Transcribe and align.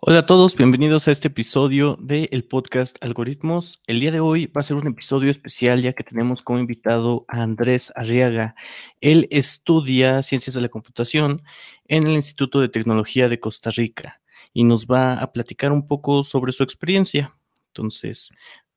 Hola 0.00 0.20
a 0.20 0.26
todos, 0.26 0.56
bienvenidos 0.56 1.08
a 1.08 1.12
este 1.12 1.28
episodio 1.28 1.98
del 2.00 2.44
podcast 2.44 2.96
Algoritmos. 3.02 3.82
El 3.86 4.00
día 4.00 4.10
de 4.10 4.20
hoy 4.20 4.46
va 4.46 4.60
a 4.60 4.64
ser 4.64 4.76
un 4.76 4.86
episodio 4.86 5.30
especial 5.30 5.82
ya 5.82 5.92
que 5.92 6.04
tenemos 6.04 6.42
como 6.42 6.58
invitado 6.58 7.24
a 7.28 7.42
Andrés 7.42 7.92
Arriaga. 7.94 8.54
Él 9.00 9.28
estudia 9.30 10.22
ciencias 10.22 10.54
de 10.54 10.62
la 10.62 10.68
computación 10.68 11.42
en 11.86 12.06
el 12.06 12.14
Instituto 12.14 12.60
de 12.60 12.68
Tecnología 12.68 13.28
de 13.28 13.40
Costa 13.40 13.70
Rica 13.70 14.20
y 14.52 14.64
nos 14.64 14.86
va 14.86 15.14
a 15.14 15.32
platicar 15.32 15.72
un 15.72 15.86
poco 15.86 16.22
sobre 16.22 16.52
su 16.52 16.62
experiencia. 16.62 17.36
Entonces, 17.68 18.30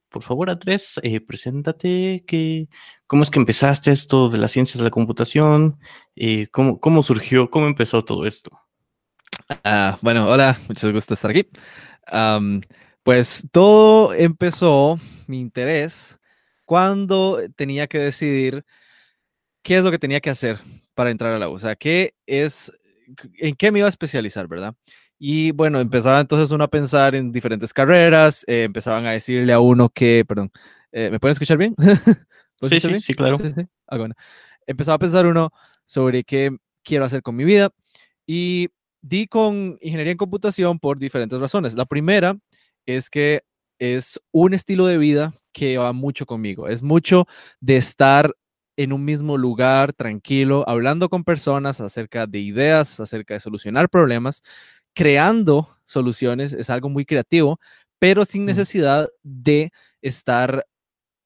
por 0.10 0.24
favor, 0.24 0.50
Andrés, 0.50 1.00
eh, 1.04 1.22
preséntate, 1.22 2.24
que, 2.28 2.70
¿cómo 3.08 3.24
es 3.24 3.32
que 3.32 3.40
empezaste 3.40 3.92
esto 3.92 4.30
de 4.30 4.38
las 4.38 4.52
ciencias 4.52 4.78
de 4.78 4.84
la 4.84 4.92
computación? 4.92 5.80
Eh, 6.16 6.48
¿cómo, 6.48 6.80
¿Cómo 6.80 7.02
surgió? 7.02 7.50
¿Cómo 7.50 7.66
empezó 7.66 8.06
todo 8.06 8.28
esto? 8.28 8.63
Ah, 9.64 9.98
bueno, 10.02 10.28
hola, 10.28 10.60
mucho 10.68 10.92
gusto 10.92 11.14
estar 11.14 11.32
aquí. 11.32 11.48
pues 13.04 13.48
todo 13.52 14.14
empezó, 14.14 15.00
mi 15.28 15.40
interés, 15.40 16.20
cuando 16.66 17.40
tenía 17.56 17.88
que 17.88 18.00
decidir 18.00 18.66
qué 19.62 19.78
es 19.78 19.84
lo 19.84 19.92
que 19.92 20.00
tenía 20.00 20.20
que 20.20 20.30
hacer 20.30 20.60
para 20.94 21.12
entrar 21.12 21.34
a 21.34 21.40
la 21.40 21.50
U. 21.50 21.54
O 21.54 21.60
sea, 21.60 21.76
qué 21.76 22.14
es, 22.26 22.72
en 23.40 23.56
qué 23.56 23.72
me 23.72 23.80
iba 23.80 23.88
a 23.88 23.90
especializar, 23.90 24.48
¿verdad? 24.48 24.76
Y 25.18 25.52
bueno, 25.52 25.80
empezaba 25.80 26.20
entonces 26.20 26.52
uno 26.52 26.66
a 26.66 26.70
pensar 26.70 27.16
en 27.16 27.32
diferentes 27.32 27.74
carreras, 27.74 28.44
eh, 28.48 28.64
empezaban 28.64 29.06
a 29.06 29.12
decirle 29.12 29.54
a 29.54 29.60
uno 29.60 29.90
que, 29.90 30.26
perdón, 30.28 30.52
eh, 30.92 31.10
¿me 31.12 31.20
pueden 31.20 31.34
escuchar 31.34 31.58
bien? 31.58 31.76
Sí, 32.62 32.80
sí, 32.80 33.02
sí, 33.02 33.14
claro. 33.14 33.40
Ah, 33.88 33.98
bueno. 33.98 34.16
Empezaba 34.66 34.96
a 34.96 35.00
pensar 35.00 35.26
uno 35.26 35.52
sobre 35.84 36.24
qué 36.24 36.56
quiero 36.82 37.04
hacer 37.04 37.22
con 37.22 37.36
mi 37.36 37.44
vida 37.44 37.72
y 38.26 38.70
di 39.04 39.28
con 39.28 39.78
ingeniería 39.82 40.14
en 40.14 40.18
computación 40.18 40.80
por 40.80 40.98
diferentes 40.98 41.40
razones. 41.40 41.76
La 41.76 41.86
primera 41.86 42.38
es 42.86 43.10
que 43.10 43.44
es 43.80 44.20
un 44.32 44.54
estilo 44.54 44.86
de 44.88 44.98
vida 44.98 45.34
que 45.52 45.78
va 45.78 45.92
mucho 45.94 46.26
conmigo. 46.26 46.68
Es 46.68 46.82
mucho 46.82 47.28
de 47.60 47.78
estar 47.78 48.34
en 48.78 48.94
un 48.94 49.06
mismo 49.06 49.38
lugar, 49.38 49.94
tranquilo, 49.94 50.64
hablando 50.68 51.10
con 51.10 51.24
personas 51.24 51.82
acerca 51.82 52.26
de 52.28 52.40
ideas, 52.40 53.00
acerca 53.00 53.34
de 53.36 53.40
solucionar 53.42 53.90
problemas, 53.90 54.42
creando 54.96 55.70
soluciones. 55.86 56.54
Es 56.54 56.70
algo 56.70 56.90
muy 56.90 57.06
creativo, 57.06 57.60
pero 58.00 58.26
sin 58.26 58.46
necesidad 58.46 59.10
de 59.22 59.72
estar 60.02 60.66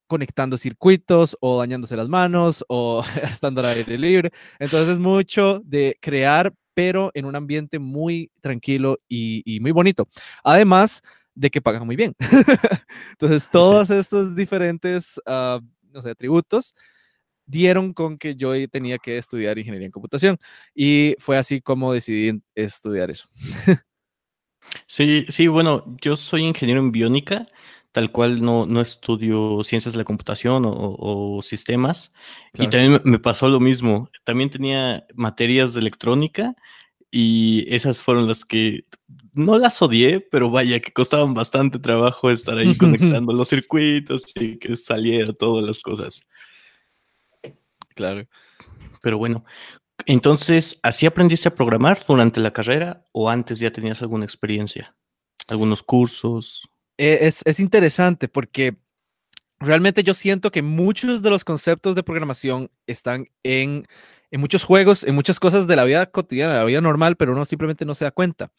conectando 0.08 0.56
circuitos 0.56 1.36
o 1.40 1.58
dañándose 1.60 1.96
las 1.96 2.08
manos 2.08 2.64
o 2.68 3.04
estando 3.22 3.60
al 3.60 3.66
aire 3.68 3.98
libre. 3.98 4.30
Entonces 4.58 4.94
es 4.94 4.98
mucho 4.98 5.60
de 5.64 5.96
crear 6.00 6.52
pero 6.78 7.10
en 7.14 7.24
un 7.24 7.34
ambiente 7.34 7.80
muy 7.80 8.30
tranquilo 8.40 9.00
y, 9.08 9.58
muy 9.60 9.72
bonito. 9.72 10.08
Además 10.44 11.02
de 11.34 11.50
que 11.50 11.60
pagan 11.60 11.84
muy 11.84 11.96
bien. 11.96 12.14
Entonces, 13.10 13.48
todos 13.50 13.90
estos 13.90 14.36
diferentes, 14.36 15.20
uh, 15.26 15.60
no 15.92 16.02
sé, 16.02 16.10
atributos 16.10 16.76
dieron 17.46 17.92
con 17.92 18.16
que 18.16 18.36
yo 18.36 18.52
tenía 18.68 18.98
que 18.98 19.18
estudiar 19.18 19.58
ingeniería 19.58 19.86
en 19.86 19.90
computación 19.90 20.38
y 20.72 21.16
fue 21.18 21.36
así 21.36 21.60
como 21.60 21.92
decidí 21.92 22.40
estudiar 22.54 23.10
eso. 23.10 23.28
Sí, 24.86 25.24
sí, 25.30 25.46
bueno, 25.46 25.96
yo 26.02 26.14
soy 26.14 26.44
ingeniero 26.44 26.78
en 26.82 26.92
biónica, 26.92 27.46
tal 27.92 28.12
cual 28.12 28.42
no, 28.42 28.66
no 28.66 28.80
estudio 28.80 29.62
ciencias 29.64 29.94
de 29.94 29.98
la 29.98 30.04
computación 30.04 30.64
o, 30.66 31.40
sistemas. 31.42 32.12
Y 32.54 32.68
también 32.68 33.00
me 33.04 33.18
pasó 33.18 33.48
lo 33.48 33.60
mismo. 33.60 34.10
También 34.24 34.50
tenía 34.50 35.06
materias 35.14 35.72
de 35.72 35.80
electrónica 35.80 36.54
y 37.10 37.64
esas 37.74 38.02
fueron 38.02 38.28
las 38.28 38.44
que 38.44 38.84
no 39.34 39.58
las 39.58 39.80
odié, 39.80 40.20
pero 40.20 40.50
vaya 40.50 40.80
que 40.80 40.92
costaban 40.92 41.34
bastante 41.34 41.78
trabajo 41.78 42.30
estar 42.30 42.58
ahí 42.58 42.76
conectando 42.76 43.32
los 43.32 43.48
circuitos 43.48 44.24
y 44.34 44.58
que 44.58 44.76
saliera 44.76 45.32
todas 45.32 45.64
las 45.64 45.78
cosas. 45.80 46.22
Claro. 47.94 48.26
Pero 49.00 49.18
bueno, 49.18 49.44
entonces, 50.06 50.78
¿así 50.82 51.06
aprendiste 51.06 51.48
a 51.48 51.54
programar 51.54 51.98
durante 52.06 52.40
la 52.40 52.52
carrera 52.52 53.04
o 53.12 53.28
antes 53.28 53.58
ya 53.58 53.72
tenías 53.72 54.02
alguna 54.02 54.24
experiencia? 54.24 54.94
¿Algunos 55.46 55.82
cursos? 55.82 56.68
Eh, 56.98 57.18
es, 57.22 57.42
es, 57.44 57.60
interesante 57.60 58.28
porque 58.28 58.76
realmente 59.60 60.02
yo 60.02 60.14
siento 60.14 60.50
que 60.50 60.62
muchos 60.62 61.22
de 61.22 61.30
los 61.30 61.44
conceptos 61.44 61.94
de 61.94 62.02
programación 62.02 62.70
están 62.86 63.28
en, 63.42 63.86
en, 64.30 64.40
muchos 64.40 64.64
juegos, 64.64 65.04
en 65.04 65.14
muchas 65.14 65.40
cosas 65.40 65.66
de 65.66 65.76
la 65.76 65.84
vida 65.84 66.06
cotidiana, 66.06 66.54
de 66.54 66.58
la 66.58 66.64
vida 66.64 66.80
normal, 66.80 67.16
pero 67.16 67.32
uno 67.32 67.44
simplemente 67.44 67.84
no 67.84 67.94
se 67.94 68.04
da 68.04 68.10
cuenta. 68.10 68.50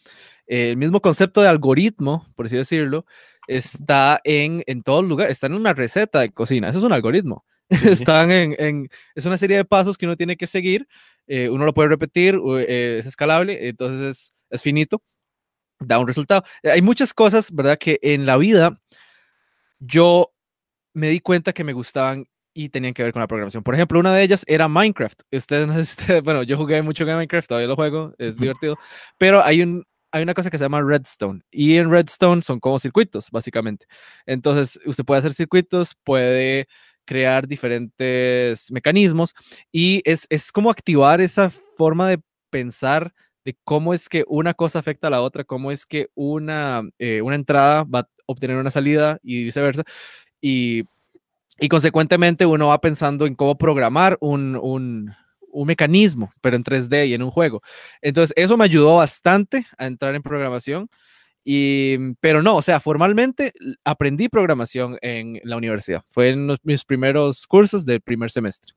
el 0.48 0.78
mismo 0.78 1.02
concepto 1.02 1.42
de 1.42 1.48
algoritmo, 1.50 2.26
por 2.36 2.48
así 2.48 2.58
decirlo, 2.58 3.06
está 3.48 4.22
en, 4.24 4.64
en 4.68 4.84
todo 4.84 5.02
lugar, 5.02 5.30
está 5.32 5.48
en 5.48 5.56
una 5.56 5.74
receta 5.74 6.22
de 6.22 6.32
cocina, 6.32 6.70
eso 6.70 6.80
es 6.80 6.86
un 6.86 6.94
algoritmo. 6.94 7.46
Están 7.70 8.32
en, 8.32 8.56
en, 8.58 8.90
es 9.14 9.28
una 9.28 9.38
serie 9.38 9.58
de 9.58 9.64
pasos 9.64 9.96
que 9.96 10.08
uno 10.08 10.16
tiene 10.16 10.38
que 10.38 10.48
seguir, 10.48 10.88
eh, 11.28 11.50
uno 11.50 11.66
lo 11.66 11.74
puede 11.76 11.90
repetir, 11.90 12.40
eh, 12.68 12.98
es 13.00 13.06
escalable, 13.06 13.68
entonces 13.68 14.02
es, 14.02 14.34
es 14.50 14.64
finito 14.64 15.04
da 15.80 16.00
un 16.00 16.08
resultado. 16.08 16.44
Hay 16.64 16.82
muchas 16.82 17.14
cosas, 17.14 17.52
¿verdad? 17.54 17.78
Que 17.78 18.00
en 18.02 18.26
la 18.26 18.38
vida 18.38 18.80
yo 19.80 20.34
me 20.94 21.10
di 21.10 21.20
cuenta 21.20 21.54
que 21.54 21.64
me 21.64 21.74
gustaban 21.74 22.26
y 22.60 22.68
tenían 22.68 22.94
que 22.94 23.04
ver 23.04 23.14
con 23.14 23.22
la 23.22 23.28
programación. 23.28 23.64
Por 23.64 23.74
ejemplo, 23.74 24.00
una 24.00 24.14
de 24.14 24.22
ellas 24.22 24.44
era 24.46 24.68
Minecraft. 24.68 25.22
Ustedes, 25.32 25.96
bueno, 26.26 26.44
yo 26.44 26.58
jugué 26.58 26.82
mucho 26.82 27.04
en 27.04 27.16
Minecraft, 27.16 27.48
todavía 27.48 27.70
lo 27.70 27.76
juego, 27.78 28.14
es 28.18 28.36
divertido, 28.36 28.78
pero 29.18 29.44
hay 29.44 29.62
un 29.62 29.86
hay 30.12 30.24
una 30.24 30.34
cosa 30.34 30.50
que 30.50 30.58
se 30.58 30.64
llama 30.64 30.82
Redstone 30.82 31.42
y 31.52 31.78
en 31.78 31.92
Redstone 31.92 32.42
son 32.42 32.60
como 32.60 32.80
circuitos, 32.80 33.30
básicamente. 33.32 33.86
Entonces, 34.26 34.80
usted 34.86 35.06
puede 35.06 35.20
hacer 35.20 35.34
circuitos, 35.34 35.96
puede 36.04 36.68
crear 37.06 37.48
diferentes 37.48 38.72
mecanismos 38.72 39.36
y 39.72 40.02
es, 40.04 40.26
es 40.30 40.52
como 40.52 40.72
activar 40.72 41.22
esa 41.22 41.52
forma 41.78 42.10
de 42.10 42.20
pensar 42.50 43.14
de 43.46 43.56
cómo 43.64 43.94
es 43.94 44.10
que 44.10 44.26
una 44.28 44.54
cosa 44.56 44.80
afecta 44.80 45.08
a 45.08 45.12
la 45.12 45.22
otra, 45.22 45.44
cómo 45.44 45.72
es 45.72 45.86
que 45.86 46.08
una, 46.16 46.82
eh, 46.98 47.22
una 47.22 47.36
entrada 47.36 47.84
va 47.84 48.00
a 48.00 48.10
obtener 48.26 48.58
una 48.58 48.72
salida 48.72 49.20
y 49.22 49.44
viceversa. 49.44 49.84
Y, 50.42 50.84
y 51.60 51.70
consecuentemente 51.70 52.46
uno 52.46 52.68
va 52.68 52.82
pensando 52.82 53.26
en 53.26 53.36
cómo 53.36 53.58
programar 53.58 54.18
un, 54.22 54.58
un, 54.62 55.14
un, 55.52 55.68
mecanismo, 55.68 56.32
pero 56.42 56.56
en 56.56 56.64
3D 56.64 57.08
y 57.08 57.14
en 57.14 57.24
un 57.24 57.32
juego. 57.32 57.62
Entonces, 58.02 58.34
eso 58.38 58.58
me 58.58 58.66
ayudó 58.66 58.96
bastante 58.96 59.66
a 59.78 59.88
entrar 59.88 60.16
en 60.16 60.22
programación. 60.22 60.90
Y, 61.44 62.14
pero 62.20 62.44
no, 62.44 62.58
o 62.58 62.62
sea, 62.62 62.80
formalmente 62.80 63.54
aprendí 63.84 64.30
programación 64.30 64.98
en 65.02 65.40
la 65.44 65.58
universidad. 65.58 66.04
Fue 66.10 66.30
en 66.30 66.56
mis 66.64 66.84
primeros 66.84 67.48
cursos 67.48 67.86
del 67.86 68.02
primer 68.02 68.30
semestre. 68.30 68.74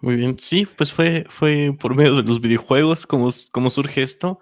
Muy 0.00 0.16
bien, 0.16 0.36
sí, 0.38 0.66
pues 0.76 0.92
fue, 0.92 1.24
fue 1.28 1.76
por 1.78 1.96
medio 1.96 2.16
de 2.16 2.22
los 2.22 2.40
videojuegos 2.40 3.04
como, 3.06 3.30
como 3.50 3.70
surge 3.70 4.02
esto. 4.02 4.38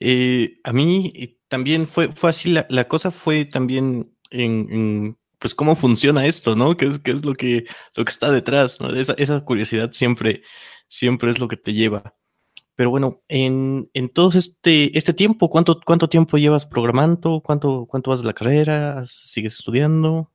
Eh, 0.00 0.60
a 0.64 0.72
mí 0.72 1.12
eh, 1.16 1.38
también 1.48 1.86
fue, 1.86 2.12
fue 2.12 2.30
así, 2.30 2.50
la, 2.50 2.66
la 2.68 2.86
cosa 2.86 3.10
fue 3.10 3.46
también 3.46 4.12
en, 4.30 5.17
pues 5.38 5.54
cómo 5.54 5.76
funciona 5.76 6.26
esto, 6.26 6.56
¿no? 6.56 6.76
¿Qué 6.76 6.86
es, 6.86 6.98
qué 7.00 7.12
es 7.12 7.24
lo, 7.24 7.34
que, 7.34 7.64
lo 7.94 8.04
que 8.04 8.10
está 8.10 8.30
detrás? 8.30 8.80
¿no? 8.80 8.94
Esa, 8.94 9.14
esa, 9.14 9.40
curiosidad 9.44 9.92
siempre, 9.92 10.42
siempre 10.86 11.30
es 11.30 11.38
lo 11.38 11.48
que 11.48 11.56
te 11.56 11.72
lleva. 11.72 12.14
Pero 12.74 12.90
bueno, 12.90 13.22
en, 13.28 13.90
en 13.94 14.08
todo 14.08 14.38
este, 14.38 14.96
este 14.96 15.12
tiempo, 15.12 15.50
¿cuánto, 15.50 15.80
¿cuánto 15.84 16.08
tiempo 16.08 16.38
llevas 16.38 16.66
programando? 16.66 17.40
¿Cuánto, 17.40 17.86
cuánto 17.86 18.10
vas 18.10 18.20
de 18.20 18.26
la 18.26 18.34
carrera? 18.34 19.04
¿Sigues 19.04 19.58
estudiando? 19.58 20.30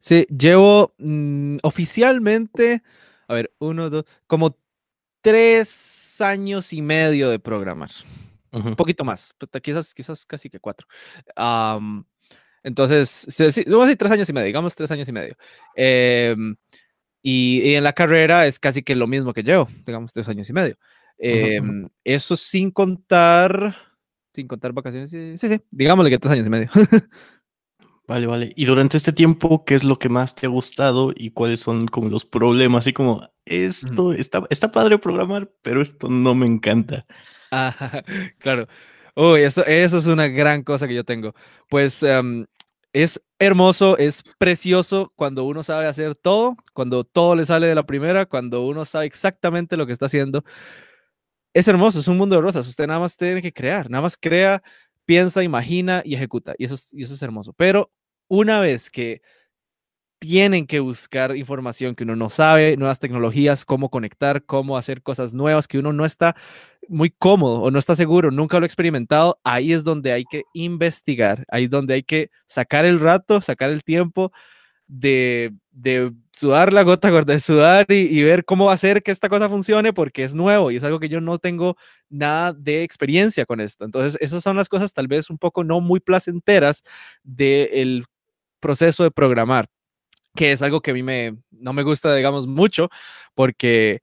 Sí, 0.00 0.26
llevo 0.28 0.94
mm, 0.98 1.58
oficialmente 1.62 2.82
a 3.32 3.34
ver, 3.34 3.52
uno, 3.58 3.88
dos, 3.88 4.04
como 4.26 4.58
tres 5.22 6.20
años 6.20 6.72
y 6.72 6.82
medio 6.82 7.30
de 7.30 7.38
programar. 7.38 7.90
Un 8.52 8.76
poquito 8.76 9.04
más, 9.04 9.34
quizás, 9.62 9.94
quizás 9.94 10.26
casi 10.26 10.50
que 10.50 10.60
cuatro. 10.60 10.86
Entonces, 12.62 13.26
sí, 13.28 13.64
vamos 13.66 13.82
a 13.82 13.86
decir 13.86 13.98
tres 13.98 14.12
años 14.12 14.28
y 14.28 14.32
medio, 14.32 14.46
digamos 14.46 14.74
tres 14.74 14.90
años 14.90 15.08
y 15.08 15.12
medio. 15.12 15.36
Em, 15.74 16.56
y, 17.22 17.74
en 17.74 17.84
la 17.84 17.92
carrera 17.92 18.46
es 18.46 18.58
casi 18.58 18.82
que 18.82 18.96
lo 18.96 19.06
mismo 19.06 19.32
que 19.32 19.42
yo, 19.42 19.68
digamos 19.86 20.12
tres 20.12 20.28
años 20.28 20.48
y 20.48 20.52
medio. 20.52 20.76
Em, 21.18 21.88
eso 22.04 22.36
sin 22.36 22.70
contar, 22.70 23.76
sin 24.32 24.48
contar 24.48 24.72
vacaciones, 24.72 25.10
sí, 25.10 25.36
sí, 25.36 25.60
digámosle 25.70 26.10
que 26.10 26.18
tres 26.18 26.32
años 26.32 26.46
y 26.46 26.50
medio. 26.50 26.70
Vale, 28.08 28.26
vale. 28.26 28.52
Y 28.56 28.64
durante 28.64 28.96
este 28.96 29.12
tiempo, 29.12 29.64
¿qué 29.64 29.74
es 29.74 29.84
lo 29.84 29.96
que 29.96 30.08
más 30.08 30.34
te 30.34 30.46
ha 30.46 30.50
gustado 30.50 31.12
y 31.14 31.30
cuáles 31.30 31.60
son 31.60 31.86
como 31.86 32.08
los 32.08 32.26
problemas? 32.26 32.80
Así 32.80 32.92
como, 32.92 33.26
esto 33.46 34.12
está, 34.12 34.44
está 34.50 34.70
padre 34.72 34.98
programar, 34.98 35.50
pero 35.62 35.80
esto 35.80 36.08
no 36.08 36.34
me 36.34 36.46
encanta. 36.46 37.06
Ah, 37.52 37.74
claro. 38.38 38.66
Uy, 39.16 39.42
eso, 39.42 39.64
eso 39.66 39.98
es 39.98 40.06
una 40.06 40.28
gran 40.28 40.62
cosa 40.62 40.88
que 40.88 40.94
yo 40.94 41.04
tengo. 41.04 41.34
Pues 41.68 42.02
em, 42.02 42.46
es 42.94 43.22
hermoso, 43.38 43.98
es 43.98 44.22
precioso 44.38 45.12
cuando 45.16 45.44
uno 45.44 45.62
sabe 45.62 45.86
hacer 45.86 46.14
todo, 46.14 46.56
cuando 46.72 47.04
todo 47.04 47.36
le 47.36 47.44
sale 47.44 47.66
de 47.66 47.74
la 47.74 47.84
primera, 47.84 48.24
cuando 48.26 48.64
uno 48.66 48.84
sabe 48.86 49.06
exactamente 49.06 49.76
lo 49.76 49.86
que 49.86 49.92
está 49.92 50.06
haciendo. 50.06 50.44
es 51.54 51.68
hermoso, 51.68 52.00
es 52.00 52.08
un 52.08 52.16
mundo 52.18 52.36
de 52.36 52.42
rosas. 52.42 52.66
Usted 52.68 52.86
nada 52.86 53.00
más 53.00 53.16
tiene 53.16 53.42
que 53.42 53.52
crear, 53.52 53.90
nada 53.90 54.02
más 54.02 54.16
crea, 54.16 54.62
piensa, 55.04 55.42
imagina 55.42 56.02
y 56.04 56.14
ejecuta. 56.14 56.54
Y 56.58 56.64
eso 56.64 56.74
es, 56.74 56.92
y 56.94 57.02
eso 57.02 57.14
es 57.14 57.22
hermoso. 57.22 57.52
Pero 57.54 57.90
una 58.28 58.60
vez 58.60 58.90
que 58.90 59.20
tienen 60.22 60.68
que 60.68 60.78
buscar 60.78 61.36
información 61.36 61.96
que 61.96 62.04
uno 62.04 62.14
no 62.14 62.30
sabe, 62.30 62.76
nuevas 62.76 63.00
tecnologías, 63.00 63.64
cómo 63.64 63.90
conectar, 63.90 64.44
cómo 64.44 64.76
hacer 64.76 65.02
cosas 65.02 65.34
nuevas 65.34 65.66
que 65.66 65.80
uno 65.80 65.92
no 65.92 66.04
está 66.04 66.36
muy 66.88 67.10
cómodo 67.10 67.60
o 67.60 67.72
no 67.72 67.78
está 67.80 67.96
seguro, 67.96 68.30
nunca 68.30 68.60
lo 68.60 68.64
ha 68.64 68.66
experimentado, 68.66 69.40
ahí 69.42 69.72
es 69.72 69.82
donde 69.82 70.12
hay 70.12 70.22
que 70.24 70.44
investigar, 70.54 71.44
ahí 71.48 71.64
es 71.64 71.70
donde 71.70 71.94
hay 71.94 72.04
que 72.04 72.30
sacar 72.46 72.84
el 72.84 73.00
rato, 73.00 73.40
sacar 73.40 73.70
el 73.70 73.82
tiempo 73.82 74.30
de, 74.86 75.52
de 75.72 76.12
sudar 76.30 76.72
la 76.72 76.84
gota 76.84 77.10
gorda, 77.10 77.34
de 77.34 77.40
sudar 77.40 77.86
y, 77.88 78.22
ver 78.22 78.44
cómo 78.44 78.66
va 78.66 78.70
a 78.72 78.74
hacer 78.74 79.02
que 79.02 79.10
esta 79.10 79.28
cosa 79.28 79.48
funcione 79.48 79.92
porque 79.92 80.22
es 80.22 80.34
nuevo 80.34 80.70
y 80.70 80.76
es 80.76 80.84
algo 80.84 81.00
que 81.00 81.08
yo 81.08 81.20
no 81.20 81.38
tengo 81.38 81.76
nada 82.08 82.52
de 82.52 82.84
experiencia 82.84 83.44
con 83.44 83.60
esto. 83.60 83.84
Entonces, 83.84 84.16
esas 84.22 84.44
son 84.44 84.56
las 84.56 84.68
cosas 84.68 84.92
tal 84.92 85.08
vez 85.08 85.30
un 85.30 85.38
poco 85.38 85.64
no 85.64 85.80
muy 85.80 85.98
placenteras 85.98 86.84
del 87.24 88.04
proceso 88.60 89.02
de 89.02 89.10
programar 89.10 89.66
que 90.34 90.52
es 90.52 90.62
algo 90.62 90.80
que 90.80 90.92
a 90.92 90.94
mí 90.94 91.02
me, 91.02 91.36
no 91.50 91.72
me 91.72 91.82
gusta, 91.82 92.14
digamos, 92.14 92.46
mucho, 92.46 92.88
porque, 93.34 94.00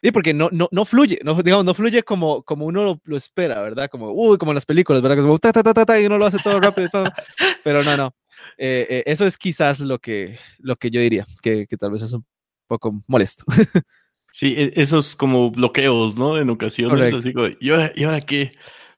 y 0.00 0.10
porque 0.10 0.34
no, 0.34 0.48
no, 0.52 0.68
no 0.70 0.84
fluye, 0.84 1.18
no, 1.24 1.34
digamos, 1.34 1.64
no 1.64 1.74
fluye 1.74 2.02
como, 2.02 2.42
como 2.42 2.66
uno 2.66 3.00
lo, 3.04 3.16
espera, 3.16 3.60
¿verdad? 3.62 3.88
Como, 3.90 4.12
uy, 4.12 4.38
como 4.38 4.52
en 4.52 4.56
las 4.56 4.66
películas, 4.66 5.02
¿verdad? 5.02 5.22
Como, 5.22 5.38
ta, 5.38 5.52
ta, 5.52 5.62
ta, 5.62 5.84
ta, 5.84 6.00
y 6.00 6.06
uno 6.06 6.18
lo 6.18 6.26
hace 6.26 6.38
todo 6.42 6.60
rápido, 6.60 6.88
todo, 6.90 7.04
pero 7.64 7.82
no, 7.82 7.96
no. 7.96 8.14
Eh, 8.58 8.86
eh, 8.88 9.02
eso 9.06 9.26
es 9.26 9.38
quizás 9.38 9.80
lo 9.80 9.98
que, 9.98 10.38
lo 10.58 10.76
que 10.76 10.90
yo 10.90 11.00
diría, 11.00 11.26
que, 11.42 11.66
que 11.66 11.76
tal 11.76 11.90
vez 11.90 12.02
es 12.02 12.12
un 12.12 12.24
poco 12.66 13.02
molesto. 13.06 13.44
Sí, 14.34 14.54
e, 14.56 14.72
esos 14.76 15.14
como 15.14 15.50
bloqueos, 15.50 16.16
¿no? 16.16 16.38
En 16.38 16.48
ocasiones, 16.48 17.12
así 17.12 17.34
como, 17.34 17.48
¿y 17.60 17.70
ahora, 17.70 17.92
¿y 17.94 18.04
ahora 18.04 18.22
qué? 18.22 18.52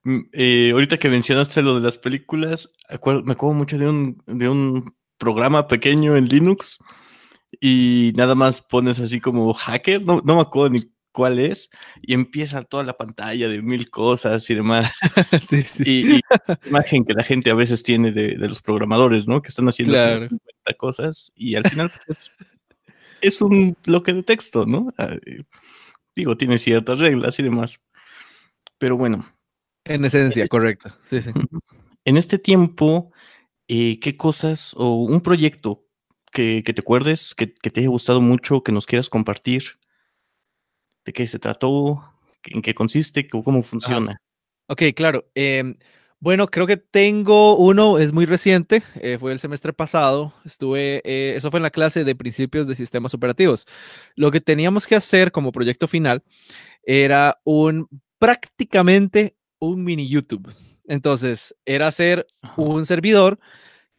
Mm, 0.04 0.20
eh, 0.32 0.70
ahorita 0.72 0.96
que 0.96 1.08
mencionaste 1.08 1.60
lo 1.60 1.74
de 1.74 1.80
las 1.80 1.98
películas, 1.98 2.70
me 2.88 3.32
acuerdo 3.32 3.54
mucho 3.54 3.76
de 3.76 3.88
un, 3.88 4.22
de 4.26 4.48
un 4.48 4.94
programa 5.18 5.68
pequeño 5.68 6.16
en 6.16 6.28
Linux 6.28 6.78
y 7.60 8.12
nada 8.16 8.34
más 8.34 8.60
pones 8.60 8.98
así 9.00 9.20
como 9.20 9.52
hacker, 9.54 10.02
no, 10.02 10.20
no 10.24 10.36
me 10.36 10.42
acuerdo 10.42 10.70
ni 10.70 10.80
cuál 11.14 11.38
es, 11.38 11.70
y 12.02 12.12
empieza 12.12 12.64
toda 12.64 12.82
la 12.82 12.96
pantalla 12.96 13.48
de 13.48 13.62
mil 13.62 13.88
cosas 13.88 14.50
y 14.50 14.54
demás. 14.54 14.98
sí, 15.48 15.62
sí. 15.62 16.20
Y, 16.66 16.68
imagen 16.68 17.04
que 17.04 17.14
la 17.14 17.22
gente 17.22 17.50
a 17.50 17.54
veces 17.54 17.84
tiene 17.84 18.10
de, 18.10 18.36
los 18.36 18.60
programadores, 18.60 19.28
¿no? 19.28 19.40
Que 19.40 19.48
están 19.48 19.68
haciendo 19.68 19.94
50 20.18 20.36
cosas 20.76 21.30
y 21.36 21.54
al 21.54 21.68
final 21.68 21.90
pues, 22.06 22.32
es 23.20 23.40
un 23.40 23.76
bloque 23.86 24.12
de 24.12 24.24
texto, 24.24 24.66
¿no? 24.66 24.88
Ah, 24.98 25.14
eh, 25.24 25.44
digo, 26.16 26.36
tiene 26.36 26.58
ciertas 26.58 26.98
reglas 26.98 27.38
y 27.38 27.44
demás. 27.44 27.84
Pero 28.78 28.96
bueno. 28.96 29.24
En 29.84 30.04
esencia, 30.04 30.46
correcto. 30.48 30.90
Sí, 31.04 31.22
sí. 31.22 31.30
En 32.04 32.16
este 32.16 32.38
tiempo, 32.38 33.12
eh, 33.68 33.98
¿qué 34.00 34.16
cosas 34.16 34.74
o 34.76 34.94
un 35.02 35.20
proyecto 35.20 35.86
que, 36.32 36.62
te 36.62 36.80
acuerdes, 36.80 37.34
que, 37.34 37.46
te 37.46 37.80
haya 37.80 37.88
gustado 37.88 38.20
mucho, 38.20 38.62
que 38.62 38.72
nos 38.72 38.86
quieras 38.86 39.08
compartir? 39.08 39.78
¿De 41.04 41.12
qué 41.12 41.26
se 41.26 41.38
trató? 41.38 42.02
¿En 42.44 42.62
qué 42.62 42.74
consiste? 42.74 43.28
¿Cómo 43.28 43.62
funciona? 43.62 44.16
Ok, 44.66 44.82
claro. 44.94 45.24
Em, 45.34 45.76
bueno, 46.20 46.46
creo 46.46 46.66
que 46.66 46.78
tengo 46.78 47.56
uno, 47.56 47.98
es 47.98 48.14
muy 48.14 48.24
reciente, 48.24 48.82
eh, 49.02 49.18
fue 49.20 49.32
el 49.32 49.38
semestre 49.38 49.74
pasado, 49.74 50.32
estuve, 50.44 51.02
eh, 51.04 51.34
eso 51.36 51.50
fue 51.50 51.58
en 51.58 51.64
la 51.64 51.70
clase 51.70 52.02
de 52.02 52.14
principios 52.14 52.66
de 52.66 52.74
sistemas 52.74 53.12
operativos. 53.12 53.66
Lo 54.16 54.30
que 54.30 54.40
teníamos 54.40 54.86
que 54.86 54.94
hacer 54.94 55.32
como 55.32 55.52
proyecto 55.52 55.86
final 55.86 56.22
era 56.82 57.40
un 57.44 57.88
prácticamente 58.18 59.36
un 59.58 59.84
mini 59.84 60.08
YouTube. 60.08 60.50
Entonces, 60.86 61.54
era 61.64 61.88
hacer 61.88 62.26
un 62.56 62.86
servidor 62.86 63.38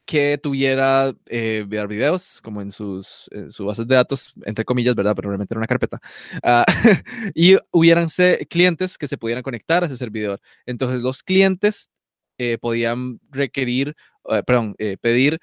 que 0.06 0.38
tuviera 0.38 1.14
eh, 1.28 1.66
videos 1.68 2.42
como 2.42 2.62
en 2.62 2.72
sus 2.72 3.30
su 3.50 3.66
bases 3.66 3.88
de 3.88 3.96
datos, 3.96 4.34
entre 4.46 4.66
comillas, 4.66 4.96
¿verdad? 4.96 5.16
Pero 5.16 5.30
realmente 5.30 5.54
era 5.54 5.60
una 5.60 5.68
carpeta. 5.68 6.00
Ah, 6.44 6.66
y 7.36 7.58
hubieran 7.72 8.08
clientes 8.50 8.98
que 8.98 9.08
se 9.08 9.18
pudieran 9.18 9.44
conectar 9.44 9.84
a 9.84 9.88
ese 9.88 9.98
servidor. 9.98 10.40
Entonces, 10.66 11.02
los 11.02 11.24
clientes 11.24 11.90
eh, 12.38 12.58
podían 12.60 13.20
requerir, 13.32 13.96
eh, 14.30 14.44
perdón, 14.46 14.76
eh, 14.78 14.98
pedir 15.00 15.40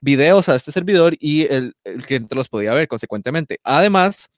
videos 0.00 0.48
a 0.50 0.56
este 0.56 0.72
servidor 0.72 1.14
y 1.18 1.44
el, 1.52 1.74
el 1.84 2.04
cliente 2.06 2.34
los 2.36 2.48
podía 2.50 2.74
ver 2.74 2.88
consecuentemente. 2.88 3.60
Además, 3.64 4.28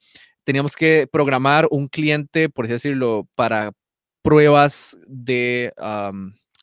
teníamos 0.45 0.75
que 0.75 1.07
programar 1.11 1.67
un 1.71 1.89
cliente, 1.89 2.49
por 2.49 2.65
así 2.65 2.73
decirlo, 2.73 3.27
para 3.35 3.73
pruebas 4.23 4.97
de 5.07 5.73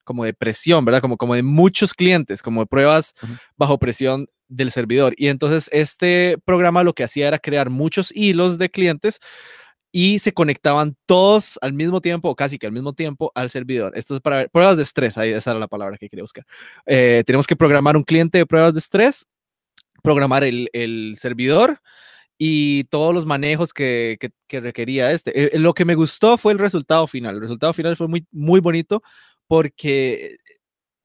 como 0.05 0.25
de 0.25 0.35
presión, 0.35 0.85
¿verdad? 0.85 1.01
Como, 1.01 1.17
como 1.17 1.35
de 1.35 1.43
muchos 1.43 1.95
clientes, 1.95 2.43
como 2.43 2.61
de 2.61 2.67
pruebas 2.67 3.15
bajo 3.57 3.79
presión 3.79 4.27
del 4.49 4.71
servidor. 4.71 5.15
Y 5.17 5.29
entonces 5.29 5.69
este 5.73 6.37
programa 6.45 6.85
lo 6.85 6.95
que 6.95 7.05
hacía 7.05 7.29
era 7.29 7.39
crear 7.39 7.71
muchos 7.71 8.13
hilos 8.15 8.59
de 8.59 8.71
clientes 8.71 9.19
y 9.91 10.19
se 10.19 10.33
conectaban 10.33 10.97
todos 11.07 11.57
al 11.63 11.73
mismo 11.73 12.01
tiempo, 12.01 12.29
o 12.29 12.35
casi 12.35 12.59
que 12.59 12.67
al 12.67 12.73
mismo 12.73 12.95
tiempo, 12.95 13.31
al 13.35 13.49
servidor. 13.49 13.93
Esto 13.97 14.17
es 14.17 14.21
para 14.21 14.49
pruebas 14.49 14.77
de 14.77 14.83
estrés, 14.83 15.17
ahí 15.17 15.31
esa 15.31 15.53
era 15.53 15.61
la 15.61 15.69
palabra 15.69 15.97
que 15.97 16.09
quería 16.09 16.25
buscar. 16.25 16.45
Eh, 16.85 17.23
tenemos 17.25 17.47
que 17.47 17.55
programar 17.55 17.97
un 17.97 18.03
cliente 18.03 18.39
de 18.39 18.47
pruebas 18.47 18.75
de 18.75 18.81
estrés, 18.81 19.25
programar 20.03 20.43
el, 20.43 20.69
el 20.73 21.15
servidor 21.17 21.81
y 22.39 22.85
todos 22.85 23.15
los 23.15 23.25
manejos 23.25 23.73
que, 23.73 24.19
que, 24.49 24.61
requería 24.61 25.13
este. 25.13 25.57
Eh, 25.57 25.59
lo 25.59 25.75
que 25.75 25.85
me 25.85 25.95
gustó 25.95 26.37
fue 26.39 26.53
el 26.53 26.59
resultado 26.59 27.07
final. 27.07 27.37
El 27.37 27.41
resultado 27.41 27.73
final 27.73 27.97
fue 27.97 28.09
muy, 28.09 28.27
muy 28.33 28.61
bonito 28.61 29.03
porque 29.47 30.39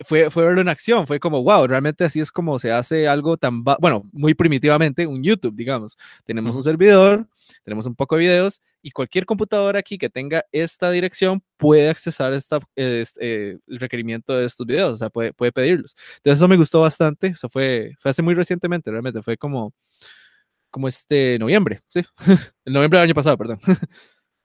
fue, 0.02 0.30
fue 0.32 0.46
verlo 0.46 0.62
en 0.62 0.70
acción, 0.70 1.06
fue 1.08 1.20
como, 1.20 1.44
wow, 1.44 1.68
realmente 1.68 2.06
así 2.06 2.20
es 2.22 2.32
como 2.32 2.58
se 2.60 2.72
hace 2.72 3.08
algo 3.08 3.38
tan, 3.38 3.64
bueno, 3.64 4.04
muy 4.14 4.34
primitivamente, 4.34 5.06
un 5.06 5.24
YouTube, 5.24 5.56
digamos. 5.56 5.98
Tenemos 6.24 6.56
un 6.56 6.64
servidor, 6.64 7.28
tenemos 7.64 7.86
un 7.86 7.96
poco 7.96 8.16
de 8.16 8.22
videos 8.22 8.62
y 8.82 8.92
cualquier 8.92 9.26
computadora 9.26 9.80
aquí 9.80 9.98
que 9.98 10.10
tenga 10.10 10.46
esta 10.52 10.90
dirección 10.92 11.44
puede 11.58 11.90
accesar 11.90 12.34
esta, 12.34 12.60
este, 12.76 13.52
el 13.68 13.80
requerimiento 13.80 14.38
de 14.38 14.46
estos 14.46 14.66
videos, 14.66 14.94
o 14.94 14.98
sea, 14.98 15.10
puede, 15.10 15.34
puede 15.34 15.52
pedirlos. 15.52 15.96
Entonces 16.18 16.40
eso 16.40 16.48
me 16.48 16.58
gustó 16.58 16.82
bastante, 16.82 17.28
eso 17.28 17.50
fue, 17.50 17.94
fue 18.00 18.12
hace 18.12 18.22
muy 18.22 18.36
recientemente, 18.36 18.90
realmente, 18.92 19.22
fue 19.22 19.38
como, 19.38 19.74
como 20.72 20.88
este 20.88 21.38
noviembre, 21.40 21.82
sí, 21.90 22.02
el 22.66 22.74
noviembre 22.74 23.00
del 23.00 23.10
año 23.10 23.16
pasado, 23.16 23.38
perdón. 23.38 23.60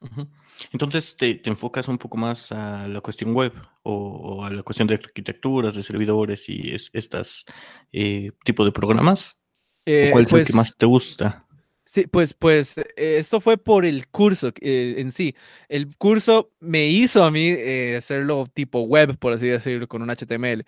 Entonces 0.73 1.17
te, 1.17 1.41
enfocas 1.45 1.89
un 1.89 1.99
poco 1.99 2.17
más 2.17 2.53
a 2.53 2.89
la 2.89 3.01
cuestión 3.01 3.33
web 3.35 3.53
o, 3.83 4.45
a 4.45 4.51
la 4.51 4.63
cuestión 4.63 4.89
de 4.89 4.95
arquitecturas, 4.95 5.75
de 5.75 5.83
servidores 5.83 6.49
y 6.49 6.75
es, 6.75 6.91
estas 6.93 7.45
eh, 7.93 8.33
tipo 8.45 8.65
de 8.65 8.73
programas. 8.73 9.41
Eh, 9.87 10.09
¿Cuál 10.13 10.25
es 10.25 10.33
el 10.33 10.39
que 10.39 10.45
pues 10.45 10.55
más 10.55 10.77
te 10.77 10.87
gusta? 10.87 11.47
Sí, 11.85 12.07
pues, 12.07 12.33
pues 12.35 12.77
eso 12.97 13.41
fue 13.41 13.59
por 13.59 13.85
el 13.85 14.09
curso 14.09 14.53
eh, 14.61 14.95
en 14.99 15.13
sí. 15.13 15.35
El 15.69 15.97
curso 15.97 16.51
me 16.61 16.87
hizo 16.87 17.23
a 17.23 17.31
mí 17.31 17.51
hacerlo 17.97 18.47
tipo 18.53 18.81
web, 18.83 19.19
por 19.19 19.33
así 19.33 19.49
decirlo, 19.49 19.87
con 19.87 20.03
un 20.03 20.11
HTML. 20.11 20.65